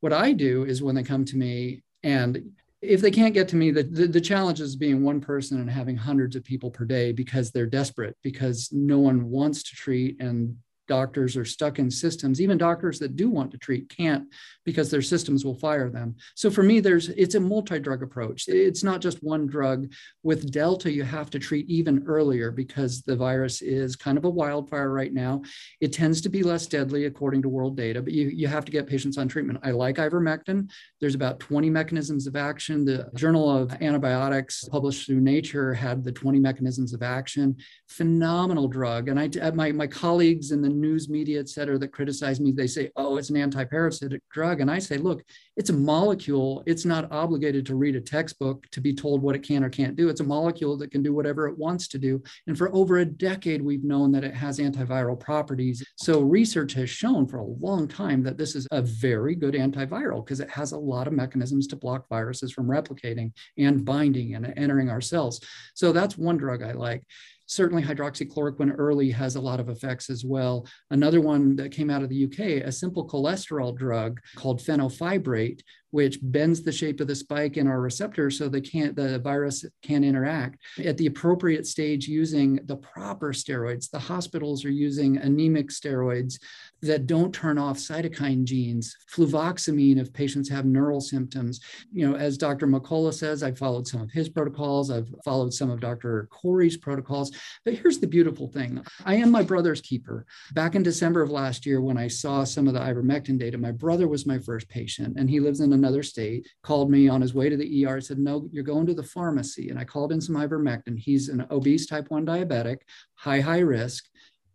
What 0.00 0.12
i 0.12 0.32
do 0.32 0.64
is 0.64 0.82
when 0.82 0.94
they 0.94 1.02
come 1.02 1.24
to 1.24 1.36
me 1.36 1.82
and 2.02 2.52
if 2.84 3.00
they 3.00 3.10
can't 3.10 3.34
get 3.34 3.48
to 3.48 3.56
me, 3.56 3.70
the, 3.70 3.82
the, 3.82 4.06
the, 4.06 4.20
challenge 4.20 4.60
is 4.60 4.76
being 4.76 5.02
one 5.02 5.20
person 5.20 5.60
and 5.60 5.70
having 5.70 5.96
hundreds 5.96 6.36
of 6.36 6.44
people 6.44 6.70
per 6.70 6.84
day 6.84 7.12
because 7.12 7.50
they're 7.50 7.66
desperate, 7.66 8.16
because 8.22 8.68
no 8.72 8.98
one 8.98 9.30
wants 9.30 9.62
to 9.64 9.74
treat 9.74 10.20
and 10.20 10.56
doctors 10.86 11.36
are 11.36 11.44
stuck 11.44 11.78
in 11.78 11.90
systems. 11.90 12.40
Even 12.40 12.58
doctors 12.58 12.98
that 12.98 13.16
do 13.16 13.30
want 13.30 13.50
to 13.52 13.58
treat 13.58 13.88
can't 13.88 14.24
because 14.64 14.90
their 14.90 15.02
systems 15.02 15.44
will 15.44 15.54
fire 15.54 15.90
them. 15.90 16.16
So 16.34 16.50
for 16.50 16.62
me 16.62 16.80
there's 16.80 17.08
it's 17.10 17.34
a 17.34 17.40
multi-drug 17.40 18.02
approach. 18.02 18.48
It's 18.48 18.84
not 18.84 19.00
just 19.00 19.22
one 19.22 19.46
drug. 19.46 19.92
With 20.22 20.52
delta 20.52 20.90
you 20.90 21.02
have 21.02 21.30
to 21.30 21.38
treat 21.38 21.68
even 21.68 22.04
earlier 22.06 22.50
because 22.50 23.02
the 23.02 23.16
virus 23.16 23.62
is 23.62 23.96
kind 23.96 24.18
of 24.18 24.24
a 24.24 24.30
wildfire 24.30 24.90
right 24.90 25.12
now. 25.12 25.42
It 25.80 25.92
tends 25.92 26.20
to 26.22 26.28
be 26.28 26.42
less 26.42 26.66
deadly 26.66 27.06
according 27.06 27.42
to 27.42 27.48
world 27.48 27.76
data 27.76 28.02
but 28.02 28.12
you, 28.12 28.28
you 28.28 28.46
have 28.46 28.64
to 28.64 28.72
get 28.72 28.86
patients 28.86 29.18
on 29.18 29.28
treatment. 29.28 29.58
I 29.62 29.70
like 29.70 29.96
ivermectin. 29.96 30.70
There's 31.00 31.14
about 31.14 31.40
20 31.40 31.70
mechanisms 31.70 32.26
of 32.26 32.36
action. 32.36 32.84
The 32.84 33.10
journal 33.14 33.50
of 33.50 33.72
antibiotics 33.82 34.68
published 34.68 35.06
through 35.06 35.20
nature 35.20 35.74
had 35.74 36.04
the 36.04 36.12
20 36.12 36.38
mechanisms 36.38 36.92
of 36.92 37.02
action. 37.02 37.56
Phenomenal 37.88 38.68
drug. 38.68 39.08
And 39.08 39.18
i 39.18 39.50
my, 39.50 39.72
my 39.72 39.86
colleagues 39.86 40.50
in 40.50 40.60
the 40.60 40.73
news 40.80 41.08
media, 41.08 41.40
et 41.40 41.48
cetera, 41.48 41.78
that 41.78 41.92
criticize 41.92 42.40
me, 42.40 42.52
they 42.52 42.66
say, 42.66 42.90
oh, 42.96 43.16
it's 43.16 43.30
an 43.30 43.36
anti-parasitic 43.36 44.22
drug. 44.30 44.60
And 44.60 44.70
I 44.70 44.78
say, 44.78 44.96
look, 44.96 45.22
it's 45.56 45.70
a 45.70 45.74
molecule. 45.74 46.62
It's 46.66 46.84
not 46.84 47.10
obligated 47.12 47.64
to 47.66 47.76
read 47.76 47.96
a 47.96 48.00
textbook 48.00 48.68
to 48.70 48.80
be 48.80 48.94
told 48.94 49.22
what 49.22 49.36
it 49.36 49.42
can 49.42 49.62
or 49.62 49.68
can't 49.68 49.96
do. 49.96 50.08
It's 50.08 50.20
a 50.20 50.24
molecule 50.24 50.76
that 50.78 50.90
can 50.90 51.02
do 51.02 51.14
whatever 51.14 51.46
it 51.48 51.56
wants 51.56 51.88
to 51.88 51.98
do. 51.98 52.22
And 52.46 52.58
for 52.58 52.74
over 52.74 52.98
a 52.98 53.04
decade, 53.04 53.62
we've 53.62 53.84
known 53.84 54.10
that 54.12 54.24
it 54.24 54.34
has 54.34 54.58
antiviral 54.58 55.18
properties. 55.18 55.84
So 55.96 56.20
research 56.20 56.72
has 56.74 56.90
shown 56.90 57.26
for 57.26 57.38
a 57.38 57.44
long 57.44 57.88
time 57.88 58.22
that 58.24 58.36
this 58.36 58.54
is 58.54 58.66
a 58.70 58.82
very 58.82 59.34
good 59.34 59.54
antiviral 59.54 60.24
because 60.24 60.40
it 60.40 60.50
has 60.50 60.72
a 60.72 60.78
lot 60.78 61.06
of 61.06 61.12
mechanisms 61.12 61.66
to 61.68 61.76
block 61.76 62.08
viruses 62.08 62.52
from 62.52 62.66
replicating 62.66 63.32
and 63.56 63.84
binding 63.84 64.34
and 64.34 64.52
entering 64.56 64.90
our 64.90 65.00
cells. 65.00 65.40
So 65.74 65.92
that's 65.92 66.18
one 66.18 66.36
drug 66.36 66.62
I 66.62 66.72
like. 66.72 67.02
Certainly, 67.46 67.82
hydroxychloroquine 67.82 68.74
early 68.78 69.10
has 69.10 69.36
a 69.36 69.40
lot 69.40 69.60
of 69.60 69.68
effects 69.68 70.10
as 70.10 70.24
well. 70.24 70.66
Another 70.90 71.20
one 71.20 71.56
that 71.56 71.72
came 71.72 71.90
out 71.90 72.02
of 72.02 72.08
the 72.08 72.24
UK, 72.24 72.66
a 72.66 72.72
simple 72.72 73.06
cholesterol 73.06 73.76
drug 73.76 74.20
called 74.36 74.60
fenofibrate, 74.60 75.60
which 75.94 76.18
bends 76.22 76.60
the 76.60 76.72
shape 76.72 76.98
of 76.98 77.06
the 77.06 77.14
spike 77.14 77.56
in 77.56 77.68
our 77.68 77.80
receptor 77.80 78.28
so 78.28 78.48
they 78.48 78.60
can't 78.60 78.96
the 78.96 79.16
virus 79.20 79.64
can't 79.80 80.04
interact. 80.04 80.58
At 80.84 80.96
the 80.96 81.06
appropriate 81.06 81.68
stage 81.68 82.08
using 82.08 82.58
the 82.64 82.74
proper 82.74 83.32
steroids 83.32 83.88
the 83.88 84.00
hospitals 84.00 84.64
are 84.64 84.72
using 84.72 85.18
anemic 85.18 85.68
steroids 85.68 86.40
that 86.82 87.06
don't 87.06 87.32
turn 87.32 87.58
off 87.58 87.78
cytokine 87.78 88.42
genes. 88.42 88.96
Fluvoxamine 89.08 90.00
if 90.00 90.12
patients 90.12 90.48
have 90.48 90.66
neural 90.66 91.00
symptoms. 91.00 91.60
You 91.92 92.08
know 92.10 92.16
as 92.16 92.36
dr 92.38 92.66
mccullough 92.66 93.14
says 93.14 93.44
i've 93.44 93.56
followed 93.56 93.86
some 93.86 94.00
of 94.00 94.10
his 94.10 94.28
protocols 94.28 94.90
i've 94.90 95.14
followed 95.24 95.54
some 95.54 95.70
of 95.70 95.78
dr 95.78 96.26
kory's 96.32 96.76
protocols 96.76 97.30
but 97.64 97.74
here's 97.74 98.00
the 98.00 98.08
beautiful 98.08 98.48
thing. 98.48 98.84
I 99.04 99.14
am 99.14 99.30
my 99.30 99.44
brother's 99.44 99.80
keeper. 99.80 100.26
Back 100.54 100.74
in 100.74 100.82
december 100.82 101.22
of 101.22 101.30
last 101.30 101.64
year 101.64 101.80
when 101.80 101.96
i 101.96 102.08
saw 102.08 102.42
some 102.42 102.66
of 102.66 102.74
the 102.74 102.80
ivermectin 102.80 103.38
data 103.38 103.56
my 103.56 103.70
brother 103.70 104.08
was 104.08 104.26
my 104.26 104.40
first 104.40 104.68
patient 104.68 105.16
and 105.16 105.30
he 105.30 105.38
lives 105.38 105.60
in 105.60 105.83
another 105.84 106.02
state, 106.02 106.48
called 106.62 106.90
me 106.90 107.08
on 107.08 107.20
his 107.20 107.34
way 107.34 107.48
to 107.48 107.56
the 107.56 107.86
ER, 107.86 108.00
said, 108.00 108.18
No, 108.18 108.48
you're 108.50 108.64
going 108.64 108.86
to 108.86 108.94
the 108.94 109.02
pharmacy. 109.02 109.68
And 109.68 109.78
I 109.78 109.84
called 109.84 110.12
in 110.12 110.20
some 110.20 110.36
ivermectin. 110.36 110.98
He's 110.98 111.28
an 111.28 111.46
obese 111.50 111.86
type 111.86 112.10
1 112.10 112.24
diabetic, 112.24 112.78
high, 113.14 113.40
high 113.40 113.60
risk. 113.60 114.06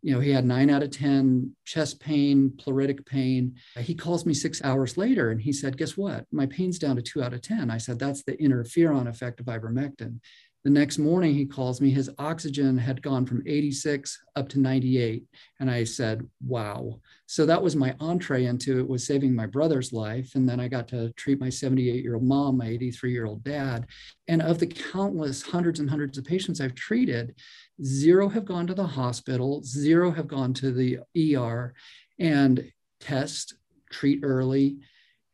You 0.02 0.14
know, 0.14 0.22
he 0.22 0.32
had 0.32 0.46
nine 0.46 0.70
out 0.70 0.82
of 0.82 0.92
10 0.92 1.54
chest 1.66 2.00
pain, 2.00 2.54
pleuritic 2.56 3.06
pain. 3.06 3.56
He 3.78 3.94
calls 3.94 4.26
me 4.26 4.34
six 4.34 4.64
hours 4.64 4.98
later 4.98 5.32
and 5.32 5.42
he 5.42 5.52
said, 5.52 5.78
Guess 5.78 5.98
what? 5.98 6.26
My 6.32 6.46
pain's 6.46 6.80
down 6.80 6.96
to 6.96 7.02
two 7.02 7.22
out 7.22 7.34
of 7.34 7.42
10. 7.42 7.70
I 7.70 7.78
said, 7.78 8.00
That's 8.00 8.24
the 8.24 8.38
interferon 8.38 9.08
effect 9.08 9.40
of 9.40 9.48
ivermectin. 9.48 10.20
The 10.66 10.70
next 10.70 10.98
morning, 10.98 11.34
he 11.34 11.46
calls 11.46 11.80
me. 11.80 11.90
His 11.90 12.10
oxygen 12.20 12.78
had 12.78 13.02
gone 13.02 13.26
from 13.26 13.42
86 13.46 14.20
up 14.36 14.50
to 14.50 14.60
98. 14.60 15.24
And 15.62 15.72
I 15.72 15.86
said, 15.86 16.28
wow. 16.46 17.00
So 17.28 17.46
that 17.46 17.64
was 17.64 17.78
my 17.78 17.96
entree 18.02 18.46
into 18.46 18.80
it 18.80 18.88
was 18.88 19.08
saving 19.08 19.34
my 19.34 19.46
brother's 19.46 19.94
life. 19.94 20.36
And 20.36 20.48
then 20.48 20.60
I 20.60 20.68
got 20.68 20.90
to 20.90 21.14
treat 21.14 21.40
my 21.40 21.50
78 21.50 22.04
year 22.04 22.16
old 22.16 22.26
mom, 22.26 22.58
my 22.58 22.68
83 22.68 23.12
year 23.12 23.26
old 23.26 23.42
dad. 23.46 23.88
And 24.28 24.42
of 24.42 24.60
the 24.60 24.68
countless 24.68 25.42
hundreds 25.42 25.80
and 25.80 25.90
hundreds 25.90 26.18
of 26.18 26.26
patients 26.26 26.60
I've 26.60 26.76
treated, 26.76 27.36
zero 27.82 28.28
have 28.28 28.44
gone 28.44 28.68
to 28.68 28.74
the 28.74 28.86
hospital, 28.86 29.64
zero 29.64 30.12
have 30.12 30.28
gone 30.28 30.54
to 30.56 30.72
the 30.72 31.00
ER 31.38 31.74
and 32.20 32.70
test, 33.00 33.56
treat 33.90 34.20
early. 34.24 34.80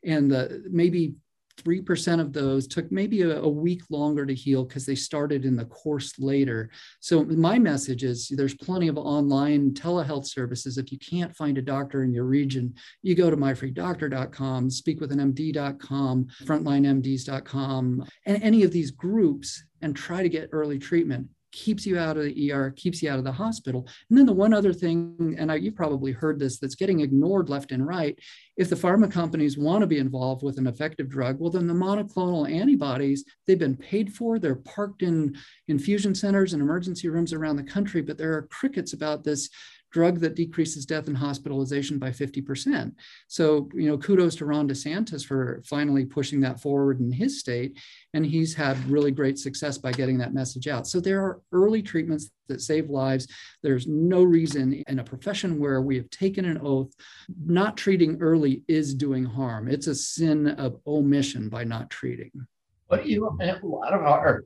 And 0.06 0.30
the 0.30 0.64
maybe 0.70 1.16
3% 1.58 2.20
of 2.20 2.34
those 2.34 2.68
took 2.68 2.92
maybe 2.92 3.22
a, 3.22 3.40
a 3.40 3.48
week 3.48 3.82
longer 3.90 4.26
to 4.26 4.34
heal 4.34 4.64
because 4.64 4.86
they 4.86 4.96
started 4.96 5.46
in 5.46 5.56
the 5.56 5.66
course 5.66 6.18
later. 6.20 6.70
So, 7.00 7.24
my 7.24 7.58
message 7.60 8.04
is 8.04 8.30
there's 8.30 8.56
plenty 8.56 8.88
of 8.88 8.98
online 8.98 9.74
telehealth 9.74 10.28
services. 10.28 10.78
If 10.78 10.92
you 10.92 11.00
can't 11.00 11.36
find 11.36 11.58
a 11.58 11.62
doctor 11.62 12.04
in 12.04 12.14
your 12.14 12.26
region, 12.26 12.74
you 13.02 13.16
go 13.16 13.30
to 13.30 13.38
myfreedoctor.com, 13.38 14.70
speakwithanmd.com, 14.70 16.28
frontlinemds.com, 16.44 18.06
and 18.26 18.44
any 18.44 18.64
of 18.64 18.72
these 18.72 18.92
groups 18.92 19.64
and 19.82 19.96
try 19.96 20.24
to 20.24 20.30
get 20.30 20.50
early 20.52 20.80
treatment 20.80 21.28
keeps 21.56 21.86
you 21.86 21.98
out 21.98 22.18
of 22.18 22.24
the 22.26 22.52
ER, 22.52 22.72
keeps 22.72 23.02
you 23.02 23.10
out 23.10 23.18
of 23.18 23.24
the 23.24 23.32
hospital. 23.32 23.88
And 24.10 24.18
then 24.18 24.26
the 24.26 24.34
one 24.34 24.54
other 24.54 24.74
thing, 24.74 25.36
and 25.40 25.52
I, 25.52 25.56
you've 25.56 25.76
probably 25.76 26.12
heard 26.12 26.38
this, 26.38 26.60
that's 26.60 26.76
getting 26.76 27.00
ignored 27.00 27.50
left 27.50 27.72
and 27.72 27.88
right. 27.88 28.20
If 28.58 28.70
the 28.70 28.76
pharma 28.76 29.10
companies 29.10 29.58
want 29.58 29.82
to 29.82 29.88
be 29.88 29.98
involved 29.98 30.44
with 30.44 30.58
an 30.58 30.68
effective 30.68 31.10
drug, 31.10 31.40
well, 31.40 31.50
then 31.50 31.68
the 31.68 31.74
monoclonal 31.74 32.52
antibodies, 32.52 33.24
they've 33.48 33.58
been 33.58 33.78
paid 33.78 34.14
for. 34.14 34.38
They're 34.38 34.56
parked 34.56 35.02
in 35.02 35.36
infusion 35.68 36.14
centers 36.14 36.54
and 36.54 36.62
emergency 36.62 37.08
rooms 37.08 37.34
around 37.34 37.56
the 37.56 37.64
country, 37.64 38.02
but 38.02 38.18
there 38.18 38.34
are 38.34 38.44
crickets 38.44 38.94
about 38.94 39.24
this 39.24 39.50
drug 39.96 40.20
that 40.20 40.36
decreases 40.36 40.86
death 40.86 41.08
and 41.08 41.16
hospitalization 41.16 41.98
by 41.98 42.10
50%. 42.10 42.94
So, 43.30 43.70
you 43.74 43.88
know, 43.88 43.98
kudos 43.98 44.36
to 44.36 44.46
Ron 44.46 44.68
DeSantis 44.68 45.26
for 45.26 45.64
finally 45.66 46.04
pushing 46.04 46.42
that 46.42 46.60
forward 46.60 47.00
in 47.00 47.14
his 47.14 47.40
state. 47.40 47.80
And 48.14 48.26
he's 48.26 48.54
had 48.54 48.78
really 48.90 49.12
great 49.12 49.40
success 49.40 49.78
by 49.78 49.94
getting 49.94 50.18
that 50.18 50.34
message 50.34 50.68
out. 50.68 50.86
So 50.86 51.00
there 51.00 51.24
are 51.24 51.40
early 51.54 51.82
treatments 51.82 52.30
that 52.50 52.60
save 52.60 52.90
lives. 52.90 53.30
There's 53.64 53.88
no 53.88 54.22
reason 54.24 54.84
in 54.86 55.00
a 55.00 55.04
profession 55.04 55.60
where 55.60 55.82
we 55.82 55.96
have 55.96 56.10
taken 56.10 56.44
an 56.44 56.60
oath, 56.62 56.92
not 57.46 57.78
treating 57.78 58.22
early 58.22 58.64
is 58.68 58.94
doing 58.94 59.24
harm. 59.24 59.70
It's 59.70 59.88
a 59.88 59.96
sin 59.96 60.50
of 60.50 60.78
omission 60.86 61.48
by 61.48 61.64
not 61.64 61.90
treating. 61.90 62.32
But 62.90 63.08
you 63.08 63.26
a 63.26 63.66
lot 63.66 63.94
of 63.94 64.02
our 64.02 64.44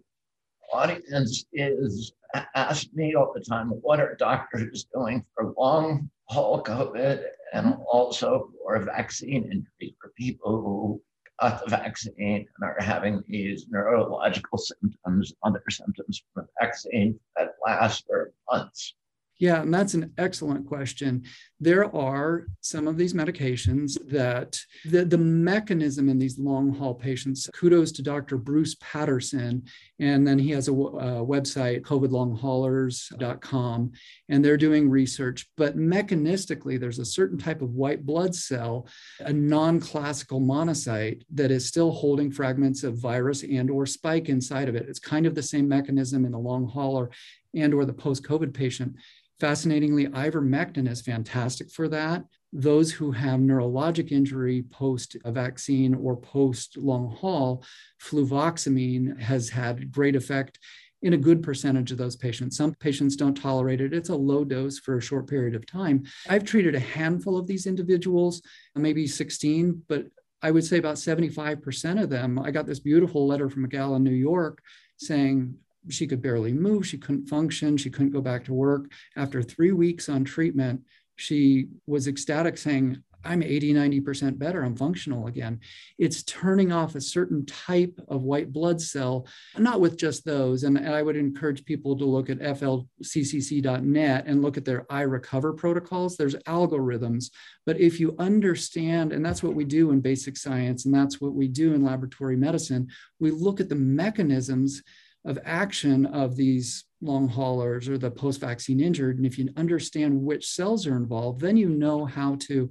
audience 0.72 1.46
is 1.54 2.14
asked 2.56 2.96
me 2.96 3.16
all 3.16 3.32
the 3.34 3.42
time, 3.42 3.70
what 3.82 4.00
are 4.00 4.16
doctors 4.16 4.86
doing 4.94 5.26
for 5.34 5.54
long 5.58 6.10
haul 6.26 6.64
COVID 6.64 7.24
and 7.54 7.76
also 7.92 8.52
for 8.64 8.80
vaccine 8.80 9.44
injuries 9.46 9.96
for 10.00 10.12
people 10.18 10.62
who 10.62 11.02
got 11.42 11.64
the 11.64 11.70
vaccine 11.70 12.14
and 12.46 12.64
are 12.64 12.78
having 12.80 13.24
these 13.28 13.66
neurological 13.70 14.58
symptoms, 14.58 15.34
other 15.44 15.64
symptoms 15.70 16.22
from 16.34 16.46
the 16.46 16.66
vaccine 16.66 17.20
that 17.36 17.54
last 17.66 18.06
for 18.06 18.32
months. 18.52 18.94
Yeah, 19.40 19.62
and 19.62 19.74
that's 19.74 19.94
an 19.94 20.12
excellent 20.18 20.68
question. 20.68 21.24
There 21.62 21.96
are 21.96 22.48
some 22.60 22.90
of 22.90 22.98
these 22.98 23.14
medications 23.14 23.98
that 24.10 24.60
the, 24.84 25.06
the 25.06 25.18
mechanism 25.18 26.10
in 26.10 26.20
these 26.20 26.38
long 26.38 26.74
haul 26.74 26.94
patients, 26.94 27.50
kudos 27.54 27.94
to 27.94 28.02
Dr. 28.02 28.38
Bruce 28.38 28.76
Patterson. 28.82 29.64
And 29.98 30.28
then 30.28 30.40
he 30.40 30.52
has 30.52 30.68
a, 30.68 30.74
a 30.74 31.26
website, 31.26 31.84
covidlonghaulers.com, 31.84 33.92
and 34.28 34.44
they're 34.44 34.58
doing 34.58 34.90
research. 34.90 35.48
But 35.56 35.78
mechanistically, 35.78 36.78
there's 36.78 37.00
a 37.00 37.06
certain 37.06 37.38
type 37.38 37.62
of 37.62 37.76
white 37.76 38.06
blood 38.06 38.36
cell, 38.36 38.90
a 39.22 39.32
non 39.32 39.80
classical 39.80 40.42
monocyte, 40.42 41.22
that 41.34 41.50
is 41.50 41.66
still 41.66 41.92
holding 41.92 42.30
fragments 42.30 42.84
of 42.84 42.98
virus 42.98 43.44
and 43.44 43.70
or 43.70 43.86
spike 43.86 44.28
inside 44.28 44.68
of 44.68 44.76
it. 44.76 44.90
It's 44.90 45.00
kind 45.00 45.26
of 45.26 45.34
the 45.34 45.44
same 45.44 45.70
mechanism 45.70 46.26
in 46.26 46.34
the 46.34 46.40
long 46.40 46.68
hauler 46.68 47.10
and 47.56 47.74
or 47.74 47.86
the 47.86 47.94
post-COVID 47.94 48.54
patient 48.54 48.96
Fascinatingly, 49.40 50.08
ivermectin 50.08 50.90
is 50.90 51.02
fantastic 51.02 51.72
for 51.72 51.88
that. 51.88 52.26
Those 52.52 52.92
who 52.92 53.12
have 53.12 53.40
neurologic 53.40 54.12
injury 54.12 54.64
post 54.70 55.16
a 55.24 55.32
vaccine 55.32 55.94
or 55.94 56.18
post 56.18 56.78
long 56.78 57.16
haul, 57.16 57.64
fluvoxamine 58.02 59.20
has 59.20 59.50
had 59.50 59.92
great 59.92 60.16
effect 60.16 60.60
in 61.02 61.14
a 61.14 61.18
good 61.18 61.42
percentage 61.42 61.92
of 61.92 61.98
those 61.98 62.18
patients. 62.18 62.58
Some 62.58 62.74
patients 62.74 63.16
don't 63.16 63.40
tolerate 63.40 63.80
it. 63.80 63.94
It's 63.94 64.10
a 64.10 64.16
low 64.16 64.44
dose 64.44 64.80
for 64.80 64.98
a 64.98 65.02
short 65.02 65.28
period 65.28 65.56
of 65.56 65.66
time. 65.66 66.04
I've 66.28 66.44
treated 66.44 66.76
a 66.76 66.80
handful 66.80 67.38
of 67.38 67.48
these 67.48 67.66
individuals, 67.66 68.42
maybe 68.76 69.08
16, 69.08 69.84
but 69.88 70.08
I 70.42 70.52
would 70.52 70.66
say 70.66 70.78
about 70.78 70.96
75% 70.96 72.02
of 72.02 72.10
them. 72.10 72.40
I 72.40 72.52
got 72.52 72.66
this 72.66 72.80
beautiful 72.80 73.28
letter 73.28 73.50
from 73.50 73.64
a 73.64 73.70
gal 73.70 73.96
in 73.96 74.04
New 74.04 74.12
York 74.12 74.62
saying, 74.98 75.56
she 75.88 76.08
could 76.08 76.22
barely 76.22 76.54
move. 76.54 76.86
She 76.86 76.98
couldn't 76.98 77.28
function. 77.28 77.78
She 77.78 77.90
couldn't 77.90 78.12
go 78.12 78.22
back 78.22 78.46
to 78.46 78.54
work. 78.54 78.92
After 79.16 79.42
three 79.42 79.72
weeks 79.72 80.10
on 80.10 80.24
treatment, 80.24 80.82
she 81.16 81.68
was 81.86 82.08
ecstatic, 82.08 82.58
saying, 82.58 83.04
I'm 83.24 83.44
80, 83.44 83.74
90% 83.74 84.38
better. 84.40 84.64
I'm 84.64 84.76
functional 84.76 85.28
again. 85.28 85.60
It's 85.98 86.24
turning 86.24 86.72
off 86.72 86.96
a 86.96 87.02
certain 87.02 87.46
type 87.46 88.00
of 88.08 88.24
white 88.24 88.54
blood 88.54 88.82
cell, 88.82 89.28
not 89.58 89.82
with 89.82 89.98
just 89.98 90.24
those. 90.24 90.64
And, 90.64 90.80
I 90.80 91.02
would 91.02 91.18
encourage 91.18 91.66
people 91.66 91.98
to 91.98 92.06
look 92.06 92.30
at 92.30 92.40
flccc.net 92.40 94.24
and 94.26 94.42
look 94.42 94.58
at 94.58 94.66
their 94.66 94.86
I 94.90 95.02
recover 95.02 95.54
protocols. 95.54 96.16
There's 96.16 96.36
algorithms. 96.36 97.26
But 97.66 97.80
if 97.80 98.00
you 98.00 98.16
understand, 98.20 99.12
and 99.12 99.26
that's 99.26 99.44
what 99.44 99.54
we 99.54 99.66
do 99.66 99.92
in 99.92 100.00
basic 100.00 100.38
science, 100.38 100.86
and 100.86 100.94
that's 100.94 101.20
what 101.20 101.34
we 101.34 101.48
do 101.48 101.74
in 101.74 101.84
laboratory 101.84 102.38
medicine, 102.38 102.88
we 103.20 103.32
look 103.32 103.60
at 103.60 103.68
the 103.70 103.76
mechanisms 103.76 104.82
of 105.26 105.38
action 105.44 106.06
of 106.06 106.36
these 106.36 106.86
long 107.02 107.28
haulers 107.28 107.88
or 107.88 107.98
the 107.98 108.12
post 108.12 108.42
vaccine 108.42 108.80
injured. 108.80 109.18
And 109.18 109.26
if 109.26 109.38
you 109.38 109.50
understand 109.56 110.22
which 110.22 110.48
cells 110.48 110.86
are 110.86 110.98
involved, 110.98 111.42
then 111.42 111.58
you 111.58 111.70
know 111.70 112.06
how 112.06 112.36
to 112.48 112.70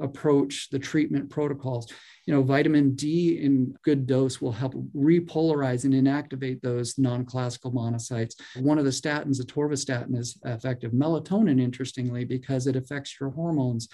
approach 0.00 0.68
the 0.70 0.78
treatment 0.78 1.28
protocols. 1.28 1.92
You 2.26 2.34
know, 2.34 2.42
vitamin 2.42 2.94
D 2.94 3.40
in 3.42 3.74
good 3.82 4.06
dose 4.06 4.40
will 4.40 4.52
help 4.52 4.74
repolarize 4.94 5.84
and 5.84 5.92
inactivate 5.92 6.62
those 6.62 6.96
non-classical 6.96 7.72
monocytes. 7.72 8.34
One 8.60 8.78
of 8.78 8.84
the 8.84 8.90
statins, 8.90 9.42
atorvastatin, 9.42 10.16
is 10.16 10.38
effective. 10.44 10.92
Melatonin, 10.92 11.60
interestingly, 11.60 12.24
because 12.24 12.66
it 12.66 12.76
affects 12.76 13.18
your 13.20 13.30
hormones, 13.30 13.88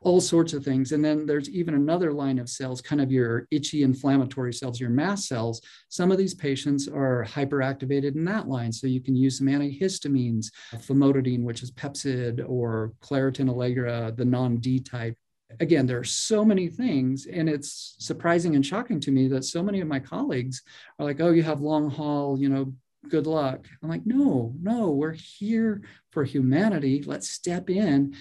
all 0.00 0.20
sorts 0.20 0.52
of 0.52 0.64
things. 0.64 0.92
And 0.92 1.04
then 1.04 1.26
there's 1.26 1.50
even 1.50 1.74
another 1.74 2.12
line 2.12 2.38
of 2.38 2.48
cells, 2.48 2.80
kind 2.80 3.00
of 3.00 3.12
your 3.12 3.46
itchy 3.50 3.82
inflammatory 3.82 4.54
cells, 4.54 4.80
your 4.80 4.90
mast 4.90 5.28
cells. 5.28 5.60
Some 5.88 6.10
of 6.10 6.18
these 6.18 6.34
patients 6.34 6.88
are 6.88 7.24
hyperactivated 7.28 8.16
in 8.16 8.24
that 8.24 8.48
line. 8.48 8.72
So 8.72 8.86
you 8.88 9.00
can 9.00 9.14
use 9.14 9.31
some 9.32 9.48
antihistamines, 9.48 10.50
famotidine, 10.74 11.42
which 11.42 11.62
is 11.62 11.70
Pepcid, 11.70 12.44
or 12.46 12.92
Claritin 13.00 13.48
Allegra, 13.48 14.12
the 14.16 14.24
non-D 14.24 14.80
type 14.80 15.16
again, 15.60 15.86
there 15.86 15.98
are 15.98 16.04
so 16.04 16.44
many 16.44 16.68
things, 16.68 17.26
and 17.26 17.48
it's 17.48 17.94
surprising 17.98 18.54
and 18.54 18.64
shocking 18.64 19.00
to 19.00 19.10
me 19.10 19.28
that 19.28 19.44
so 19.44 19.62
many 19.62 19.80
of 19.80 19.88
my 19.88 19.98
colleagues 19.98 20.62
are 20.98 21.04
like, 21.04 21.20
"Oh, 21.20 21.30
you 21.30 21.42
have 21.42 21.60
long 21.60 21.90
haul, 21.90 22.38
you 22.38 22.48
know, 22.48 22.74
good 23.08 23.26
luck." 23.26 23.66
I'm 23.82 23.88
like, 23.88 24.06
"No, 24.06 24.54
no, 24.60 24.90
we're 24.90 25.12
here 25.12 25.82
for 26.10 26.24
humanity. 26.24 27.02
Let's 27.02 27.28
step 27.28 27.70
in, 27.70 28.14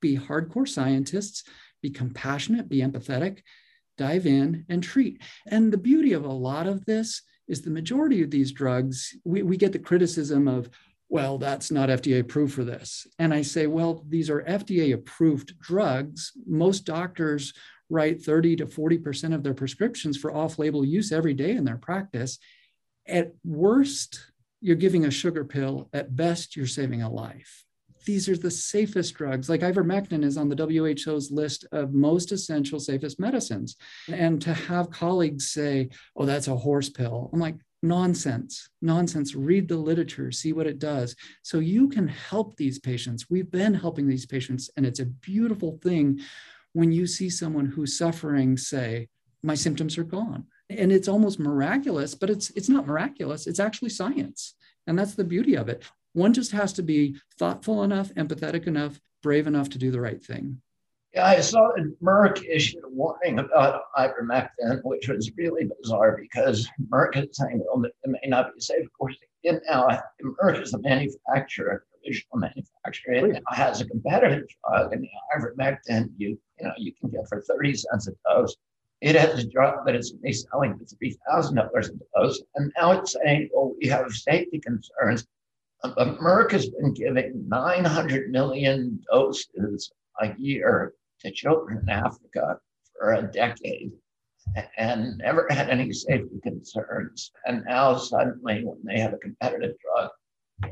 be 0.00 0.16
hardcore 0.16 0.68
scientists, 0.68 1.44
be 1.82 1.90
compassionate, 1.90 2.68
be 2.68 2.78
empathetic, 2.78 3.42
dive 3.96 4.26
in 4.26 4.64
and 4.68 4.82
treat." 4.82 5.22
And 5.46 5.72
the 5.72 5.78
beauty 5.78 6.12
of 6.12 6.24
a 6.24 6.32
lot 6.32 6.66
of 6.66 6.84
this 6.84 7.22
is 7.48 7.62
the 7.62 7.70
majority 7.70 8.22
of 8.22 8.30
these 8.30 8.52
drugs, 8.52 9.16
we, 9.24 9.42
we 9.42 9.56
get 9.56 9.72
the 9.72 9.78
criticism 9.78 10.48
of, 10.48 10.68
well, 11.08 11.38
that's 11.38 11.70
not 11.70 11.88
FDA 11.88 12.20
approved 12.20 12.54
for 12.54 12.64
this. 12.64 13.06
And 13.18 13.32
I 13.32 13.42
say, 13.42 13.66
well, 13.66 14.04
these 14.08 14.28
are 14.28 14.42
FDA 14.42 14.92
approved 14.92 15.58
drugs. 15.60 16.32
Most 16.46 16.84
doctors 16.84 17.52
write 17.88 18.22
30 18.22 18.56
to 18.56 18.66
40% 18.66 19.34
of 19.34 19.42
their 19.42 19.54
prescriptions 19.54 20.16
for 20.16 20.34
off 20.34 20.58
label 20.58 20.84
use 20.84 21.12
every 21.12 21.34
day 21.34 21.52
in 21.52 21.64
their 21.64 21.76
practice. 21.76 22.38
At 23.06 23.32
worst, 23.44 24.32
you're 24.60 24.76
giving 24.76 25.04
a 25.04 25.10
sugar 25.10 25.44
pill. 25.44 25.88
At 25.92 26.16
best, 26.16 26.56
you're 26.56 26.66
saving 26.66 27.02
a 27.02 27.10
life. 27.10 27.65
These 28.06 28.28
are 28.28 28.36
the 28.36 28.50
safest 28.50 29.14
drugs. 29.14 29.48
Like 29.48 29.60
ivermectin 29.60 30.24
is 30.24 30.36
on 30.36 30.48
the 30.48 30.56
WHO's 30.56 31.30
list 31.30 31.66
of 31.72 31.92
most 31.92 32.32
essential, 32.32 32.80
safest 32.80 33.18
medicines. 33.18 33.76
And 34.08 34.40
to 34.42 34.54
have 34.54 34.90
colleagues 34.90 35.50
say, 35.50 35.90
oh, 36.16 36.24
that's 36.24 36.48
a 36.48 36.56
horse 36.56 36.88
pill, 36.88 37.28
I'm 37.32 37.40
like, 37.40 37.56
nonsense, 37.82 38.68
nonsense. 38.80 39.34
Read 39.34 39.68
the 39.68 39.76
literature, 39.76 40.30
see 40.32 40.52
what 40.52 40.66
it 40.66 40.78
does. 40.78 41.14
So 41.42 41.58
you 41.58 41.88
can 41.88 42.08
help 42.08 42.56
these 42.56 42.78
patients. 42.78 43.26
We've 43.28 43.50
been 43.50 43.74
helping 43.74 44.08
these 44.08 44.26
patients, 44.26 44.70
and 44.76 44.86
it's 44.86 45.00
a 45.00 45.06
beautiful 45.06 45.78
thing 45.82 46.20
when 46.72 46.92
you 46.92 47.06
see 47.06 47.30
someone 47.30 47.66
who's 47.66 47.98
suffering 47.98 48.56
say, 48.56 49.08
My 49.42 49.54
symptoms 49.54 49.98
are 49.98 50.04
gone. 50.04 50.46
And 50.68 50.90
it's 50.90 51.08
almost 51.08 51.38
miraculous, 51.38 52.14
but 52.14 52.28
it's 52.28 52.50
it's 52.50 52.68
not 52.68 52.86
miraculous. 52.86 53.46
It's 53.46 53.60
actually 53.60 53.90
science. 53.90 54.54
And 54.86 54.98
that's 54.98 55.14
the 55.14 55.24
beauty 55.24 55.56
of 55.56 55.68
it. 55.68 55.84
One 56.16 56.32
just 56.32 56.52
has 56.52 56.72
to 56.72 56.82
be 56.82 57.16
thoughtful 57.38 57.82
enough, 57.82 58.08
empathetic 58.14 58.66
enough, 58.66 58.98
brave 59.22 59.46
enough 59.46 59.68
to 59.68 59.78
do 59.78 59.90
the 59.90 60.00
right 60.00 60.22
thing. 60.22 60.62
Yeah, 61.12 61.26
I 61.26 61.40
saw 61.40 61.72
that 61.76 62.02
Merck 62.02 62.42
issued 62.48 62.84
a 62.84 62.88
warning 62.88 63.38
about 63.38 63.82
ivermectin, 63.98 64.80
which 64.84 65.08
was 65.08 65.30
really 65.36 65.68
bizarre 65.78 66.16
because 66.18 66.66
Merck 66.90 67.22
is 67.22 67.36
saying 67.36 67.62
well, 67.66 67.84
it 67.84 67.92
may 68.06 68.28
not 68.28 68.54
be 68.54 68.60
safe. 68.62 68.86
Of 68.86 68.92
course, 68.98 69.14
it 69.42 69.62
now 69.68 69.88
Merck 70.42 70.62
is 70.62 70.70
the 70.70 70.78
manufacturer, 70.78 71.84
provisional 71.92 72.38
manufacturer. 72.38 73.12
It 73.12 73.32
now 73.34 73.40
has 73.54 73.82
a 73.82 73.86
competitive 73.86 74.44
drug, 74.64 74.94
and 74.94 75.02
the 75.02 75.10
ivermectin 75.36 76.12
you 76.16 76.40
you 76.58 76.66
know 76.66 76.72
you 76.78 76.94
can 76.98 77.10
get 77.10 77.28
for 77.28 77.42
thirty 77.42 77.74
cents 77.74 78.08
a 78.08 78.12
dose. 78.26 78.56
It 79.02 79.16
has 79.16 79.44
a 79.44 79.46
drug 79.46 79.84
that 79.84 79.94
is 79.94 80.14
selling 80.50 80.78
for 80.78 80.86
three 80.86 81.14
thousand 81.28 81.56
dollars 81.56 81.90
a 81.90 82.18
dose, 82.18 82.40
and 82.54 82.72
now 82.78 82.92
it's 82.92 83.12
saying, 83.12 83.50
well, 83.52 83.74
we 83.78 83.86
have 83.88 84.10
safety 84.12 84.58
concerns. 84.60 85.26
Has 85.82 86.68
been 86.70 86.94
giving 86.94 87.48
900 87.48 88.30
million 88.30 89.02
doses 89.10 89.92
a 90.20 90.34
year 90.38 90.94
to 91.20 91.30
children 91.30 91.78
in 91.82 91.88
Africa 91.88 92.58
for 92.98 93.12
a 93.12 93.30
decade 93.30 93.92
and 94.76 95.18
never 95.18 95.46
had 95.50 95.68
any 95.68 95.92
safety 95.92 96.40
concerns. 96.42 97.30
And 97.46 97.64
now 97.64 97.96
suddenly, 97.96 98.64
when 98.64 98.82
they 98.84 99.00
have 99.00 99.12
a 99.12 99.18
competitive 99.18 99.76
drug, 99.80 100.10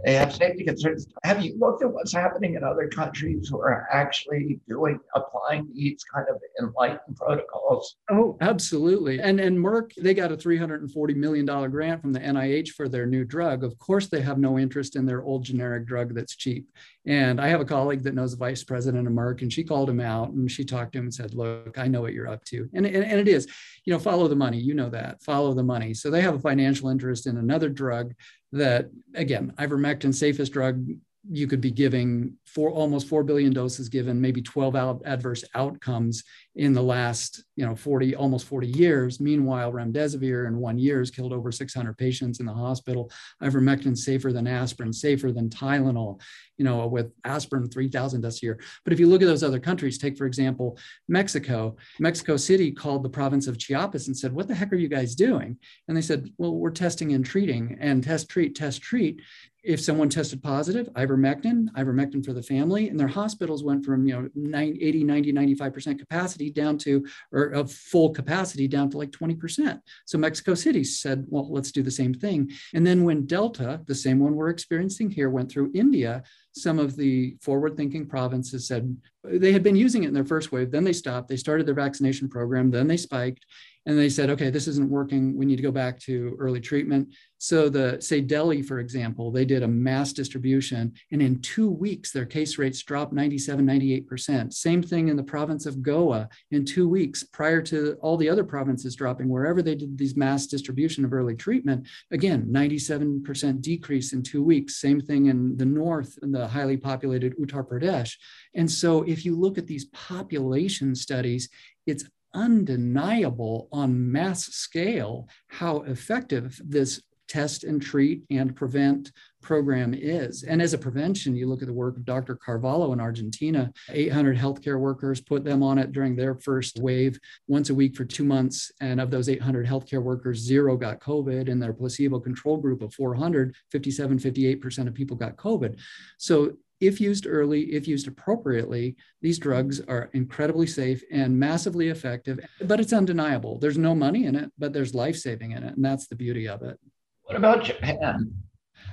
they 0.04 0.14
have 0.14 0.34
safety 0.34 0.64
concerns. 0.64 1.06
Have 1.24 1.44
you 1.44 1.56
looked 1.58 1.82
at 1.82 1.90
what's 1.90 2.12
happening 2.12 2.54
in 2.54 2.64
other 2.64 2.88
countries 2.88 3.48
who 3.48 3.60
are 3.60 3.88
actually 3.90 4.60
doing 4.68 5.00
applying 5.14 5.68
these 5.74 6.04
kind 6.12 6.26
of 6.28 6.36
enlightened 6.60 7.16
protocols? 7.16 7.96
Oh, 8.10 8.36
absolutely. 8.40 9.20
And 9.20 9.40
and 9.40 9.58
Merck, 9.58 9.92
they 9.94 10.14
got 10.14 10.32
a 10.32 10.36
$340 10.36 11.16
million 11.16 11.46
grant 11.70 12.02
from 12.02 12.12
the 12.12 12.20
NIH 12.20 12.68
for 12.70 12.88
their 12.88 13.06
new 13.06 13.24
drug. 13.24 13.64
Of 13.64 13.78
course, 13.78 14.08
they 14.08 14.20
have 14.20 14.38
no 14.38 14.58
interest 14.58 14.96
in 14.96 15.06
their 15.06 15.22
old 15.22 15.44
generic 15.44 15.86
drug 15.86 16.14
that's 16.14 16.36
cheap. 16.36 16.68
And 17.06 17.38
I 17.38 17.48
have 17.48 17.60
a 17.60 17.66
colleague 17.66 18.02
that 18.04 18.14
knows 18.14 18.30
the 18.30 18.38
vice 18.38 18.64
president 18.64 19.06
of 19.06 19.12
Merck, 19.12 19.42
and 19.42 19.52
she 19.52 19.62
called 19.62 19.90
him 19.90 20.00
out 20.00 20.30
and 20.30 20.50
she 20.50 20.64
talked 20.64 20.92
to 20.92 20.98
him 20.98 21.04
and 21.04 21.14
said, 21.14 21.34
Look, 21.34 21.78
I 21.78 21.86
know 21.86 22.00
what 22.00 22.14
you're 22.14 22.30
up 22.30 22.44
to. 22.46 22.68
And, 22.72 22.86
and, 22.86 23.04
and 23.04 23.20
it 23.20 23.28
is, 23.28 23.46
you 23.84 23.92
know, 23.92 23.98
follow 23.98 24.26
the 24.26 24.36
money. 24.36 24.58
You 24.58 24.74
know 24.74 24.88
that, 24.88 25.22
follow 25.22 25.52
the 25.52 25.62
money. 25.62 25.92
So 25.92 26.10
they 26.10 26.22
have 26.22 26.34
a 26.34 26.40
financial 26.40 26.88
interest 26.88 27.26
in 27.26 27.36
another 27.36 27.68
drug 27.68 28.14
that, 28.52 28.88
again, 29.14 29.52
ivermectin, 29.58 30.14
safest 30.14 30.52
drug 30.52 30.86
you 31.30 31.46
could 31.46 31.60
be 31.60 31.70
giving 31.70 32.34
for 32.46 32.70
almost 32.70 33.08
4 33.08 33.24
billion 33.24 33.52
doses 33.52 33.88
given 33.88 34.20
maybe 34.20 34.42
12 34.42 34.76
out 34.76 35.02
adverse 35.04 35.42
outcomes 35.54 36.22
in 36.56 36.72
the 36.72 36.82
last 36.82 37.42
you 37.56 37.64
know 37.64 37.74
40 37.74 38.14
almost 38.14 38.46
40 38.46 38.68
years. 38.68 39.20
Meanwhile 39.20 39.72
remdesivir 39.72 40.46
in 40.46 40.58
one 40.58 40.78
year 40.78 40.98
has 40.98 41.10
killed 41.10 41.32
over 41.32 41.50
600 41.50 41.96
patients 41.96 42.40
in 42.40 42.46
the 42.46 42.52
hospital. 42.52 43.10
Ivermectin 43.42 43.96
safer 43.96 44.32
than 44.32 44.46
aspirin 44.46 44.92
safer 44.92 45.32
than 45.32 45.48
tylenol 45.48 46.20
you 46.58 46.64
know 46.64 46.86
with 46.86 47.12
aspirin 47.24 47.68
3000 47.68 48.20
deaths 48.20 48.42
a 48.42 48.46
year. 48.46 48.60
But 48.84 48.92
if 48.92 49.00
you 49.00 49.06
look 49.06 49.22
at 49.22 49.26
those 49.26 49.42
other 49.42 49.60
countries 49.60 49.98
take 49.98 50.18
for 50.18 50.26
example 50.26 50.78
mexico. 51.08 51.76
Mexico 51.98 52.36
city 52.36 52.70
called 52.70 53.02
the 53.02 53.08
province 53.08 53.46
of 53.46 53.58
chiapas 53.58 54.08
and 54.08 54.16
said 54.16 54.32
what 54.32 54.46
the 54.46 54.54
heck 54.54 54.72
are 54.72 54.76
you 54.76 54.88
guys 54.88 55.14
doing? 55.14 55.56
And 55.88 55.96
they 55.96 56.02
said 56.02 56.28
well 56.38 56.54
we're 56.54 56.70
testing 56.70 57.12
and 57.14 57.24
treating 57.24 57.78
and 57.80 58.04
test 58.04 58.28
treat 58.28 58.54
test 58.54 58.82
treat 58.82 59.20
if 59.64 59.80
someone 59.80 60.10
tested 60.10 60.42
positive, 60.42 60.88
ivermectin, 60.92 61.68
ivermectin 61.72 62.24
for 62.24 62.34
the 62.34 62.42
family, 62.42 62.88
and 62.88 63.00
their 63.00 63.08
hospitals 63.08 63.64
went 63.64 63.84
from, 63.84 64.06
you 64.06 64.30
know, 64.44 64.56
80, 64.56 65.04
90, 65.04 65.32
95% 65.32 65.98
capacity 65.98 66.50
down 66.50 66.76
to, 66.78 67.04
or 67.32 67.44
of 67.44 67.72
full 67.72 68.10
capacity 68.10 68.68
down 68.68 68.90
to 68.90 68.98
like 68.98 69.10
20%. 69.10 69.80
So 70.04 70.18
Mexico 70.18 70.54
City 70.54 70.84
said, 70.84 71.24
well, 71.28 71.50
let's 71.50 71.72
do 71.72 71.82
the 71.82 71.90
same 71.90 72.12
thing. 72.12 72.50
And 72.74 72.86
then 72.86 73.04
when 73.04 73.26
Delta, 73.26 73.80
the 73.86 73.94
same 73.94 74.18
one 74.18 74.34
we're 74.34 74.50
experiencing 74.50 75.10
here, 75.10 75.30
went 75.30 75.50
through 75.50 75.72
India, 75.74 76.22
some 76.52 76.78
of 76.78 76.94
the 76.94 77.36
forward 77.40 77.76
thinking 77.76 78.06
provinces 78.06 78.68
said 78.68 78.96
they 79.24 79.52
had 79.52 79.62
been 79.62 79.74
using 79.76 80.04
it 80.04 80.08
in 80.08 80.14
their 80.14 80.24
first 80.24 80.52
wave, 80.52 80.70
then 80.70 80.84
they 80.84 80.92
stopped, 80.92 81.28
they 81.28 81.36
started 81.36 81.66
their 81.66 81.74
vaccination 81.74 82.28
program, 82.28 82.70
then 82.70 82.86
they 82.86 82.96
spiked, 82.96 83.44
and 83.86 83.98
they 83.98 84.08
said, 84.08 84.30
okay, 84.30 84.50
this 84.50 84.66
isn't 84.66 84.88
working. 84.88 85.36
We 85.36 85.46
need 85.46 85.56
to 85.56 85.62
go 85.62 85.70
back 85.70 86.00
to 86.00 86.36
early 86.38 86.60
treatment. 86.60 87.14
So 87.38 87.68
the 87.68 88.00
say 88.00 88.22
Delhi, 88.22 88.62
for 88.62 88.78
example, 88.78 89.30
they 89.30 89.44
did 89.44 89.62
a 89.62 89.68
mass 89.68 90.14
distribution, 90.14 90.94
and 91.12 91.20
in 91.20 91.42
two 91.42 91.68
weeks 91.68 92.10
their 92.10 92.24
case 92.24 92.56
rates 92.56 92.82
dropped 92.82 93.12
97, 93.12 93.66
98%. 93.66 94.52
Same 94.54 94.82
thing 94.82 95.08
in 95.08 95.16
the 95.16 95.22
province 95.22 95.66
of 95.66 95.82
Goa 95.82 96.28
in 96.52 96.64
two 96.64 96.88
weeks, 96.88 97.22
prior 97.22 97.60
to 97.62 97.98
all 98.00 98.16
the 98.16 98.30
other 98.30 98.44
provinces 98.44 98.96
dropping. 98.96 99.28
Wherever 99.28 99.60
they 99.60 99.74
did 99.74 99.98
these 99.98 100.16
mass 100.16 100.46
distribution 100.46 101.04
of 101.04 101.12
early 101.12 101.36
treatment, 101.36 101.86
again, 102.10 102.46
97% 102.50 103.60
decrease 103.60 104.14
in 104.14 104.22
two 104.22 104.42
weeks. 104.42 104.80
Same 104.80 105.00
thing 105.00 105.26
in 105.26 105.56
the 105.58 105.66
north, 105.66 106.18
in 106.22 106.32
the 106.32 106.48
highly 106.48 106.78
populated 106.78 107.36
Uttar 107.36 107.68
Pradesh. 107.68 108.14
And 108.54 108.70
so 108.70 109.02
if 109.02 109.26
you 109.26 109.36
look 109.38 109.58
at 109.58 109.66
these 109.66 109.84
population 109.86 110.94
studies, 110.94 111.50
it's 111.86 112.04
undeniable 112.34 113.68
on 113.72 114.12
mass 114.12 114.44
scale 114.44 115.28
how 115.48 115.82
effective 115.82 116.60
this 116.64 117.00
test 117.28 117.64
and 117.64 117.80
treat 117.80 118.22
and 118.30 118.54
prevent 118.54 119.10
program 119.42 119.94
is. 119.94 120.42
And 120.42 120.60
as 120.62 120.72
a 120.72 120.78
prevention, 120.78 121.36
you 121.36 121.46
look 121.46 121.62
at 121.62 121.68
the 121.68 121.74
work 121.74 121.96
of 121.96 122.04
Dr. 122.04 122.34
Carvallo 122.36 122.92
in 122.92 123.00
Argentina, 123.00 123.72
800 123.90 124.36
healthcare 124.36 124.78
workers 124.78 125.20
put 125.20 125.44
them 125.44 125.62
on 125.62 125.78
it 125.78 125.92
during 125.92 126.16
their 126.16 126.34
first 126.34 126.78
wave 126.80 127.18
once 127.46 127.70
a 127.70 127.74
week 127.74 127.96
for 127.96 128.04
two 128.04 128.24
months. 128.24 128.72
And 128.80 129.00
of 129.00 129.10
those 129.10 129.28
800 129.28 129.66
healthcare 129.66 130.02
workers, 130.02 130.38
zero 130.38 130.76
got 130.76 131.00
COVID. 131.00 131.48
In 131.48 131.58
their 131.58 131.72
placebo 131.72 132.20
control 132.20 132.56
group 132.56 132.82
of 132.82 132.94
400, 132.94 133.54
57, 133.70 134.18
58% 134.18 134.86
of 134.86 134.94
people 134.94 135.16
got 135.16 135.36
COVID. 135.36 135.78
So 136.18 136.56
if 136.80 137.00
used 137.00 137.26
early, 137.26 137.72
if 137.72 137.86
used 137.88 138.08
appropriately, 138.08 138.96
these 139.22 139.38
drugs 139.38 139.80
mm-hmm. 139.80 139.90
are 139.90 140.10
incredibly 140.12 140.66
safe 140.66 141.02
and 141.10 141.38
massively 141.38 141.88
effective, 141.88 142.40
but 142.62 142.80
it's 142.80 142.92
undeniable. 142.92 143.58
There's 143.58 143.78
no 143.78 143.94
money 143.94 144.26
in 144.26 144.34
it, 144.34 144.50
but 144.58 144.72
there's 144.72 144.94
life 144.94 145.16
saving 145.16 145.52
in 145.52 145.62
it. 145.62 145.76
And 145.76 145.84
that's 145.84 146.06
the 146.06 146.16
beauty 146.16 146.48
of 146.48 146.62
it. 146.62 146.78
What 147.22 147.36
about 147.36 147.64
Japan? 147.64 148.34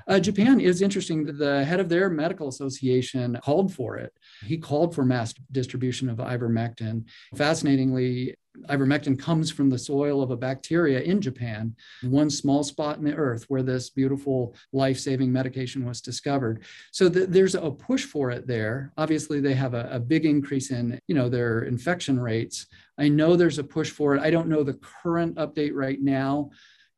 Uh, 0.07 0.19
Japan 0.19 0.59
is 0.59 0.81
interesting. 0.81 1.25
The 1.25 1.63
head 1.63 1.79
of 1.79 1.89
their 1.89 2.09
medical 2.09 2.47
association 2.47 3.39
called 3.43 3.73
for 3.73 3.97
it. 3.97 4.13
He 4.45 4.57
called 4.57 4.95
for 4.95 5.05
mass 5.05 5.33
distribution 5.51 6.09
of 6.09 6.17
ivermectin. 6.17 7.05
Fascinatingly, 7.35 8.35
ivermectin 8.69 9.17
comes 9.17 9.49
from 9.49 9.69
the 9.69 9.77
soil 9.77 10.21
of 10.21 10.31
a 10.31 10.37
bacteria 10.37 10.99
in 11.01 11.21
Japan, 11.21 11.75
one 12.03 12.29
small 12.29 12.63
spot 12.63 12.97
in 12.97 13.05
the 13.05 13.15
earth 13.15 13.45
where 13.47 13.63
this 13.63 13.89
beautiful 13.89 14.55
life 14.73 14.99
saving 14.99 15.31
medication 15.31 15.85
was 15.85 16.01
discovered. 16.01 16.63
So 16.91 17.09
th- 17.09 17.29
there's 17.29 17.55
a 17.55 17.71
push 17.71 18.03
for 18.03 18.31
it 18.31 18.47
there. 18.47 18.91
Obviously, 18.97 19.39
they 19.39 19.53
have 19.53 19.73
a, 19.73 19.87
a 19.91 19.99
big 19.99 20.25
increase 20.25 20.71
in 20.71 20.99
you 21.07 21.15
know 21.15 21.29
their 21.29 21.63
infection 21.63 22.19
rates. 22.19 22.67
I 22.97 23.07
know 23.07 23.35
there's 23.35 23.59
a 23.59 23.63
push 23.63 23.89
for 23.89 24.15
it. 24.15 24.21
I 24.21 24.29
don't 24.29 24.49
know 24.49 24.63
the 24.63 24.79
current 25.01 25.35
update 25.37 25.73
right 25.73 26.01
now 26.01 26.51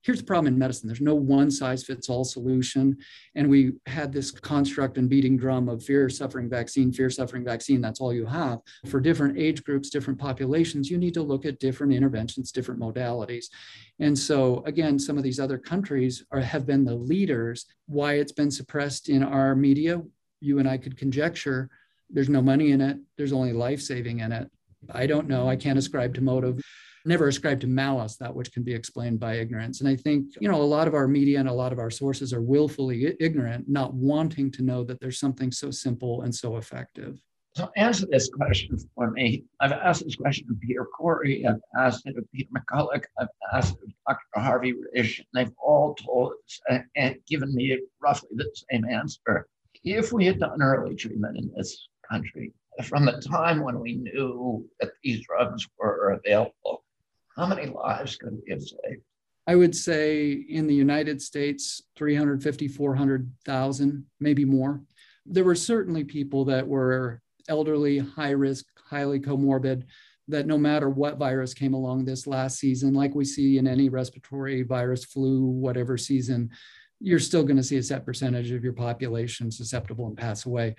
here's 0.04 0.20
the 0.20 0.26
problem 0.26 0.54
in 0.54 0.60
medicine. 0.60 0.88
There's 0.88 1.02
no 1.02 1.16
one 1.16 1.50
size 1.50 1.84
fits 1.84 2.10
all 2.10 2.24
solution. 2.24 2.98
And 3.36 3.50
we 3.50 3.74
had 3.86 4.12
this 4.12 4.32
construct 4.32 4.98
and 4.98 5.10
beating 5.10 5.38
drum 5.38 5.70
of 5.70 5.84
fear 5.84 6.10
suffering 6.10 6.50
vaccine 6.50 6.92
fear 6.92 7.10
suffering 7.10 7.44
vaccine. 7.44 7.82
That's 7.82 8.02
all 8.02 8.14
you 8.14 8.26
have. 8.26 8.60
For 8.88 9.00
different 9.00 9.38
age 9.38 9.64
groups 9.64 9.90
different 9.90 10.20
populations 10.20 10.90
you 10.90 10.98
need 10.98 11.14
to 11.14 11.24
look 11.24 11.46
at 11.46 11.60
different 11.60 11.94
interventions 11.94 12.52
different 12.52 12.80
modalities. 12.80 13.46
And 14.00 14.18
so 14.18 14.64
again 14.66 15.00
some 15.00 15.18
of 15.18 15.24
these 15.24 15.40
other 15.40 15.58
countries 15.58 16.24
are, 16.32 16.42
have 16.42 16.66
been 16.66 16.84
the 16.84 16.96
leaders. 16.96 17.66
Why 17.88 18.14
it's 18.14 18.32
been 18.32 18.52
suppressed 18.52 19.10
in 19.10 19.24
our 19.24 19.56
media 19.56 20.02
you 20.42 20.60
and 20.60 20.68
i 20.68 20.78
could 20.78 20.98
conjecture 20.98 21.70
there's 22.10 22.30
no 22.30 22.42
money 22.42 22.72
in 22.72 22.82
it. 22.82 22.98
There's 23.18 23.34
only 23.34 23.54
life 23.54 23.82
saving 23.82 24.20
in 24.20 24.32
it 24.32 24.50
i 24.92 25.06
don't 25.06 25.28
know 25.28 25.48
i 25.48 25.56
can't 25.56 25.78
ascribe 25.78 26.14
to 26.14 26.22
motive 26.22 26.60
never 27.06 27.28
ascribe 27.28 27.60
to 27.62 27.68
malice 27.68 28.16
that 28.18 28.34
which 28.34 28.52
can 28.52 28.64
be 28.64 28.74
explained 28.74 29.20
by 29.20 29.36
ignorance. 29.36 29.82
And 29.82 29.90
I 29.90 29.96
think, 29.96 30.36
you 30.40 30.50
know, 30.50 30.62
a 30.62 30.64
lot 30.64 30.88
of 30.88 30.94
our 30.94 31.08
media 31.08 31.40
and 31.40 31.50
a 31.50 31.54
lot 31.54 31.74
of 31.74 31.80
our 31.80 31.92
sources 31.92 32.34
are 32.34 32.42
willfully 32.42 33.16
ignorant, 33.20 33.68
not 33.68 33.94
wanting 33.94 34.52
to 34.52 34.64
know 34.64 34.84
that 34.86 35.00
there's 35.00 35.20
something 35.20 35.52
so 35.52 35.72
simple 35.72 36.22
and 36.22 36.34
so 36.34 36.58
effective. 36.58 37.22
So 37.56 37.70
answer 37.76 38.08
this 38.10 38.30
question 38.30 38.78
for 38.96 39.12
me. 39.12 39.44
I've 39.60 39.74
asked 39.74 40.04
this 40.04 40.16
question 40.16 40.48
of 40.50 40.60
Peter 40.60 40.86
Kory, 40.86 41.46
I've 41.46 41.62
asked 41.78 42.08
it 42.08 42.18
of 42.18 42.24
Peter 42.32 42.50
McCullough, 42.56 43.04
I've 43.20 43.28
asked 43.54 43.76
it 43.84 43.90
of 43.90 43.94
Dr. 44.08 44.44
Harvey 44.44 44.74
Risch, 44.74 45.20
and 45.20 45.28
they've 45.34 45.54
all 45.64 45.94
told 45.94 46.34
us 46.34 46.84
and 46.96 47.18
given 47.28 47.54
me 47.54 47.80
roughly 48.02 48.30
the 48.34 48.50
same 48.72 48.86
answer. 48.86 49.48
If 49.84 50.12
we 50.12 50.26
had 50.26 50.40
done 50.40 50.64
early 50.64 50.96
treatment 50.96 51.38
in 51.38 51.52
this 51.56 51.90
country, 52.10 52.54
from 52.84 53.06
the 53.06 53.22
time 53.22 53.62
when 53.62 53.80
we 53.80 53.96
knew 53.96 54.68
that 54.80 54.92
these 55.04 55.26
drugs 55.26 55.68
were 55.78 56.20
available, 56.24 56.84
how 57.36 57.46
many 57.46 57.68
lives 57.68 58.16
could 58.16 58.40
we 58.46 58.52
have 58.52 58.62
saved? 58.62 59.02
I 59.46 59.56
would 59.56 59.76
say 59.76 60.32
in 60.32 60.68
the 60.68 60.76
United 60.76 61.22
States, 61.22 61.82
350, 61.96 62.68
400,000, 62.68 64.06
maybe 64.20 64.46
more. 64.46 64.82
There 65.26 65.44
were 65.44 65.56
certainly 65.56 66.04
people 66.04 66.46
that 66.46 66.68
were 66.68 67.22
elderly, 67.50 68.00
high 68.00 68.32
risk, 68.32 68.66
highly 68.78 69.20
comorbid, 69.20 69.84
that 70.30 70.48
no 70.48 70.58
matter 70.58 70.90
what 70.90 71.18
virus 71.18 71.54
came 71.54 71.74
along 71.74 72.06
this 72.06 72.26
last 72.26 72.58
season, 72.58 72.94
like 72.94 73.14
we 73.14 73.26
see 73.26 73.58
in 73.58 73.68
any 73.68 73.90
respiratory 73.90 74.64
virus, 74.64 75.04
flu, 75.04 75.42
whatever 75.42 75.98
season, 75.98 76.50
you're 77.02 77.20
still 77.20 77.44
going 77.44 77.58
to 77.58 77.64
see 77.64 77.78
a 77.78 77.84
set 77.84 78.06
percentage 78.06 78.52
of 78.52 78.64
your 78.64 78.72
population 78.72 79.52
susceptible 79.52 80.08
and 80.08 80.18
pass 80.18 80.46
away. 80.46 80.76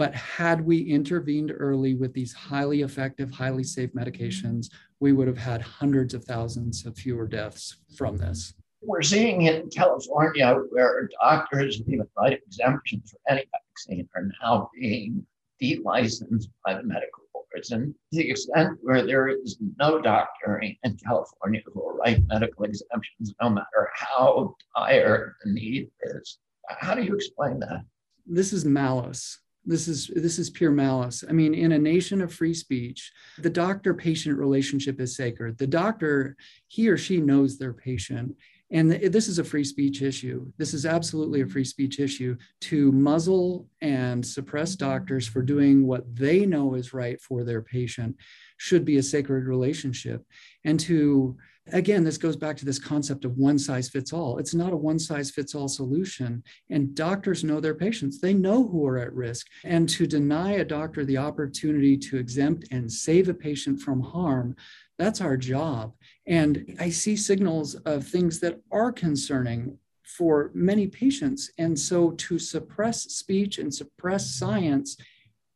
But 0.00 0.14
had 0.14 0.64
we 0.64 0.80
intervened 0.80 1.52
early 1.54 1.94
with 1.94 2.14
these 2.14 2.32
highly 2.32 2.80
effective, 2.80 3.30
highly 3.30 3.62
safe 3.62 3.92
medications, 3.92 4.70
we 4.98 5.12
would 5.12 5.28
have 5.28 5.36
had 5.36 5.60
hundreds 5.60 6.14
of 6.14 6.24
thousands 6.24 6.86
of 6.86 6.96
fewer 6.96 7.26
deaths 7.26 7.76
from 7.98 8.16
this. 8.16 8.54
We're 8.80 9.02
seeing 9.02 9.42
in 9.42 9.68
California 9.68 10.54
where 10.70 11.06
doctors, 11.20 11.82
even 11.86 12.06
write 12.16 12.32
exemptions 12.32 13.10
for 13.10 13.18
any 13.28 13.44
vaccine, 13.52 14.08
are 14.16 14.30
now 14.42 14.70
being 14.74 15.26
delicensed 15.60 16.48
by 16.64 16.78
the 16.78 16.82
medical 16.82 17.24
boards. 17.34 17.70
And 17.70 17.92
to 17.92 18.18
the 18.22 18.30
extent 18.30 18.78
where 18.80 19.04
there 19.04 19.28
is 19.28 19.58
no 19.78 20.00
doctor 20.00 20.62
in 20.82 20.96
California 21.04 21.60
who 21.66 21.78
will 21.78 21.98
write 21.98 22.26
medical 22.26 22.64
exemptions, 22.64 23.34
no 23.42 23.50
matter 23.50 23.90
how 23.94 24.56
dire 24.74 25.36
the 25.44 25.52
need 25.52 25.90
is. 26.04 26.38
How 26.68 26.94
do 26.94 27.02
you 27.02 27.14
explain 27.14 27.60
that? 27.60 27.84
This 28.26 28.54
is 28.54 28.64
malice 28.64 29.38
this 29.64 29.88
is 29.88 30.10
this 30.14 30.38
is 30.38 30.50
pure 30.50 30.70
malice. 30.70 31.24
I 31.28 31.32
mean 31.32 31.54
in 31.54 31.72
a 31.72 31.78
nation 31.78 32.20
of 32.20 32.32
free 32.32 32.54
speech 32.54 33.12
the 33.38 33.50
doctor 33.50 33.94
patient 33.94 34.38
relationship 34.38 35.00
is 35.00 35.16
sacred. 35.16 35.58
The 35.58 35.66
doctor 35.66 36.36
he 36.68 36.88
or 36.88 36.96
she 36.96 37.20
knows 37.20 37.58
their 37.58 37.72
patient 37.72 38.36
and 38.72 38.90
this 38.92 39.26
is 39.28 39.38
a 39.38 39.44
free 39.44 39.64
speech 39.64 40.02
issue 40.02 40.50
this 40.58 40.74
is 40.74 40.86
absolutely 40.86 41.40
a 41.40 41.46
free 41.46 41.64
speech 41.64 41.98
issue 41.98 42.36
to 42.60 42.92
muzzle 42.92 43.66
and 43.80 44.24
suppress 44.24 44.74
doctors 44.74 45.26
for 45.26 45.42
doing 45.42 45.86
what 45.86 46.04
they 46.14 46.46
know 46.46 46.74
is 46.74 46.92
right 46.92 47.20
for 47.20 47.44
their 47.44 47.62
patient 47.62 48.16
should 48.56 48.84
be 48.84 48.98
a 48.98 49.02
sacred 49.02 49.46
relationship 49.46 50.24
and 50.64 50.78
to 50.78 51.36
again, 51.72 52.04
this 52.04 52.18
goes 52.18 52.36
back 52.36 52.56
to 52.56 52.64
this 52.64 52.78
concept 52.78 53.24
of 53.24 53.36
one 53.36 53.58
size 53.58 53.88
fits 53.88 54.12
all. 54.12 54.38
It's 54.38 54.54
not 54.54 54.72
a 54.72 54.76
one 54.76 54.98
size 54.98 55.30
fits 55.30 55.54
all 55.54 55.68
solution. 55.68 56.42
And 56.70 56.94
doctors 56.94 57.44
know 57.44 57.60
their 57.60 57.74
patients, 57.74 58.20
they 58.20 58.34
know 58.34 58.66
who 58.66 58.86
are 58.86 58.98
at 58.98 59.12
risk. 59.12 59.46
And 59.64 59.88
to 59.90 60.06
deny 60.06 60.52
a 60.52 60.64
doctor 60.64 61.04
the 61.04 61.18
opportunity 61.18 61.96
to 61.98 62.18
exempt 62.18 62.66
and 62.70 62.90
save 62.90 63.28
a 63.28 63.34
patient 63.34 63.80
from 63.80 64.00
harm, 64.00 64.56
that's 64.98 65.20
our 65.20 65.36
job. 65.36 65.94
And 66.30 66.76
I 66.78 66.90
see 66.90 67.16
signals 67.16 67.74
of 67.74 68.06
things 68.06 68.38
that 68.40 68.60
are 68.70 68.92
concerning 68.92 69.76
for 70.04 70.52
many 70.54 70.86
patients. 70.86 71.50
And 71.58 71.78
so 71.78 72.12
to 72.12 72.38
suppress 72.38 73.02
speech 73.02 73.58
and 73.58 73.74
suppress 73.74 74.34
science 74.34 74.96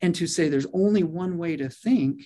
and 0.03 0.15
to 0.17 0.27
say 0.27 0.49
there's 0.49 0.67
only 0.75 1.05
one 1.05 1.39
way 1.39 1.57
to 1.57 1.69
think 1.69 2.23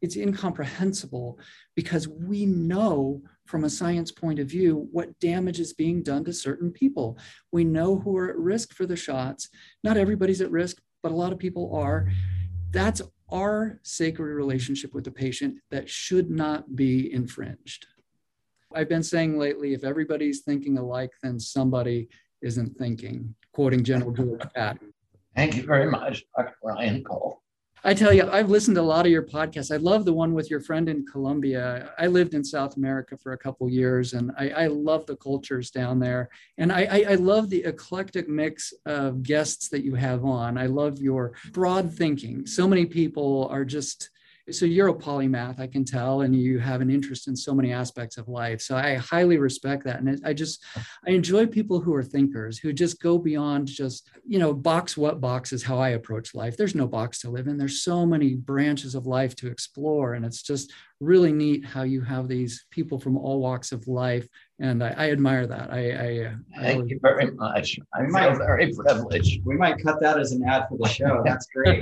it's 0.00 0.16
incomprehensible 0.16 1.38
because 1.74 2.08
we 2.08 2.46
know 2.46 3.22
from 3.46 3.64
a 3.64 3.70
science 3.70 4.10
point 4.10 4.38
of 4.38 4.46
view 4.46 4.88
what 4.90 5.18
damage 5.18 5.60
is 5.60 5.72
being 5.72 6.02
done 6.02 6.24
to 6.24 6.32
certain 6.32 6.70
people. 6.70 7.18
We 7.52 7.64
know 7.64 7.98
who 7.98 8.16
are 8.16 8.30
at 8.30 8.36
risk 8.36 8.74
for 8.74 8.86
the 8.86 8.96
shots. 8.96 9.48
Not 9.82 9.96
everybody's 9.96 10.40
at 10.40 10.50
risk, 10.50 10.78
but 11.02 11.12
a 11.12 11.14
lot 11.14 11.32
of 11.32 11.38
people 11.38 11.74
are. 11.74 12.10
That's 12.70 13.02
our 13.30 13.80
sacred 13.82 14.34
relationship 14.34 14.94
with 14.94 15.04
the 15.04 15.10
patient 15.10 15.56
that 15.70 15.88
should 15.88 16.30
not 16.30 16.76
be 16.76 17.12
infringed. 17.12 17.86
I've 18.74 18.88
been 18.88 19.02
saying 19.02 19.38
lately 19.38 19.72
if 19.72 19.84
everybody's 19.84 20.40
thinking 20.40 20.78
alike, 20.78 21.12
then 21.22 21.38
somebody 21.38 22.08
isn't 22.42 22.76
thinking, 22.76 23.34
quoting 23.52 23.84
General 23.84 24.10
George 24.10 24.42
Patton. 24.54 24.92
Thank 25.36 25.56
you 25.56 25.62
very 25.64 25.90
much, 25.90 26.24
Dr. 26.36 26.54
Ryan 26.62 27.02
Cole. 27.04 27.40
I 27.86 27.92
tell 27.92 28.14
you, 28.14 28.26
I've 28.30 28.48
listened 28.48 28.76
to 28.76 28.80
a 28.80 28.82
lot 28.82 29.04
of 29.04 29.12
your 29.12 29.22
podcasts. 29.22 29.70
I 29.70 29.76
love 29.76 30.06
the 30.06 30.12
one 30.12 30.32
with 30.32 30.50
your 30.50 30.60
friend 30.60 30.88
in 30.88 31.04
Colombia. 31.04 31.92
I 31.98 32.06
lived 32.06 32.32
in 32.32 32.42
South 32.42 32.78
America 32.78 33.14
for 33.14 33.32
a 33.32 33.38
couple 33.38 33.68
years, 33.68 34.14
and 34.14 34.32
I, 34.38 34.48
I, 34.48 34.66
love 34.68 35.04
the 35.04 35.16
cultures 35.16 35.70
down 35.70 35.98
there. 35.98 36.30
And 36.56 36.72
I, 36.72 36.84
I, 36.90 37.04
I 37.10 37.14
love 37.16 37.50
the 37.50 37.62
eclectic 37.64 38.26
mix 38.26 38.72
of 38.86 39.22
guests 39.22 39.68
that 39.68 39.84
you 39.84 39.94
have 39.96 40.24
on. 40.24 40.56
I 40.56 40.64
love 40.64 40.98
your 40.98 41.34
broad 41.52 41.92
thinking. 41.92 42.46
So 42.46 42.66
many 42.66 42.86
people 42.86 43.48
are 43.50 43.66
just 43.66 44.08
so 44.50 44.66
you're 44.66 44.88
a 44.88 44.94
polymath 44.94 45.58
i 45.58 45.66
can 45.66 45.84
tell 45.84 46.20
and 46.20 46.36
you 46.36 46.58
have 46.58 46.80
an 46.80 46.90
interest 46.90 47.28
in 47.28 47.36
so 47.36 47.54
many 47.54 47.72
aspects 47.72 48.16
of 48.18 48.28
life. 48.28 48.60
So 48.60 48.76
i 48.76 48.96
highly 48.96 49.38
respect 49.38 49.84
that. 49.84 50.00
And 50.00 50.20
i 50.24 50.32
just 50.32 50.62
i 51.06 51.10
enjoy 51.10 51.46
people 51.46 51.80
who 51.80 51.94
are 51.94 52.02
thinkers 52.02 52.58
who 52.58 52.72
just 52.72 53.00
go 53.00 53.18
beyond 53.18 53.68
just 53.68 54.08
you 54.26 54.38
know 54.38 54.52
box 54.52 54.96
what 54.96 55.20
box 55.20 55.52
is 55.52 55.62
how 55.62 55.78
i 55.78 55.90
approach 55.90 56.34
life. 56.34 56.56
There's 56.56 56.74
no 56.74 56.86
box 56.86 57.20
to 57.20 57.30
live 57.30 57.46
in. 57.46 57.56
There's 57.56 57.82
so 57.82 58.04
many 58.04 58.34
branches 58.34 58.94
of 58.94 59.06
life 59.06 59.34
to 59.36 59.48
explore. 59.48 60.14
And 60.14 60.24
it's 60.24 60.42
just 60.42 60.72
really 61.00 61.32
neat 61.32 61.64
how 61.64 61.82
you 61.82 62.00
have 62.00 62.28
these 62.28 62.66
people 62.70 62.98
from 62.98 63.16
all 63.16 63.40
walks 63.40 63.72
of 63.72 63.86
life 63.88 64.28
and 64.60 64.82
I, 64.84 64.94
I 64.96 65.10
admire 65.10 65.46
that. 65.46 65.72
I, 65.72 65.90
I 65.90 66.26
uh, 66.26 66.34
thank 66.60 66.84
I, 66.84 66.86
you 66.86 66.98
very 67.02 67.30
much. 67.32 67.78
I 67.92 68.00
feel 68.00 68.10
might, 68.10 68.36
very 68.36 68.72
privileged. 68.72 69.44
We 69.44 69.56
might 69.56 69.82
cut 69.82 70.00
that 70.00 70.18
as 70.18 70.32
an 70.32 70.44
ad 70.44 70.68
for 70.68 70.78
the 70.78 70.88
show. 70.88 71.22
That's 71.24 71.46
great. 71.46 71.80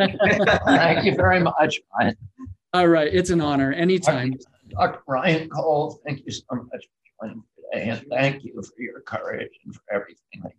thank 0.64 1.04
you 1.04 1.14
very 1.14 1.40
much, 1.40 1.80
Ryan. 1.98 2.16
All 2.72 2.88
right, 2.88 3.12
it's 3.12 3.30
an 3.30 3.40
honor. 3.40 3.72
Anytime. 3.72 4.34
Dr. 4.70 5.00
Ryan 5.06 5.50
Cole, 5.50 6.00
thank 6.06 6.24
you 6.24 6.32
so 6.32 6.44
much 6.50 6.86
for 7.18 7.26
joining 7.26 7.42
today, 7.56 7.90
and 7.90 8.06
thank 8.08 8.42
you 8.42 8.54
for 8.54 8.82
your 8.82 9.00
courage 9.02 9.50
and 9.66 9.74
for 9.74 9.82
everything 9.92 10.40
that 10.42 10.52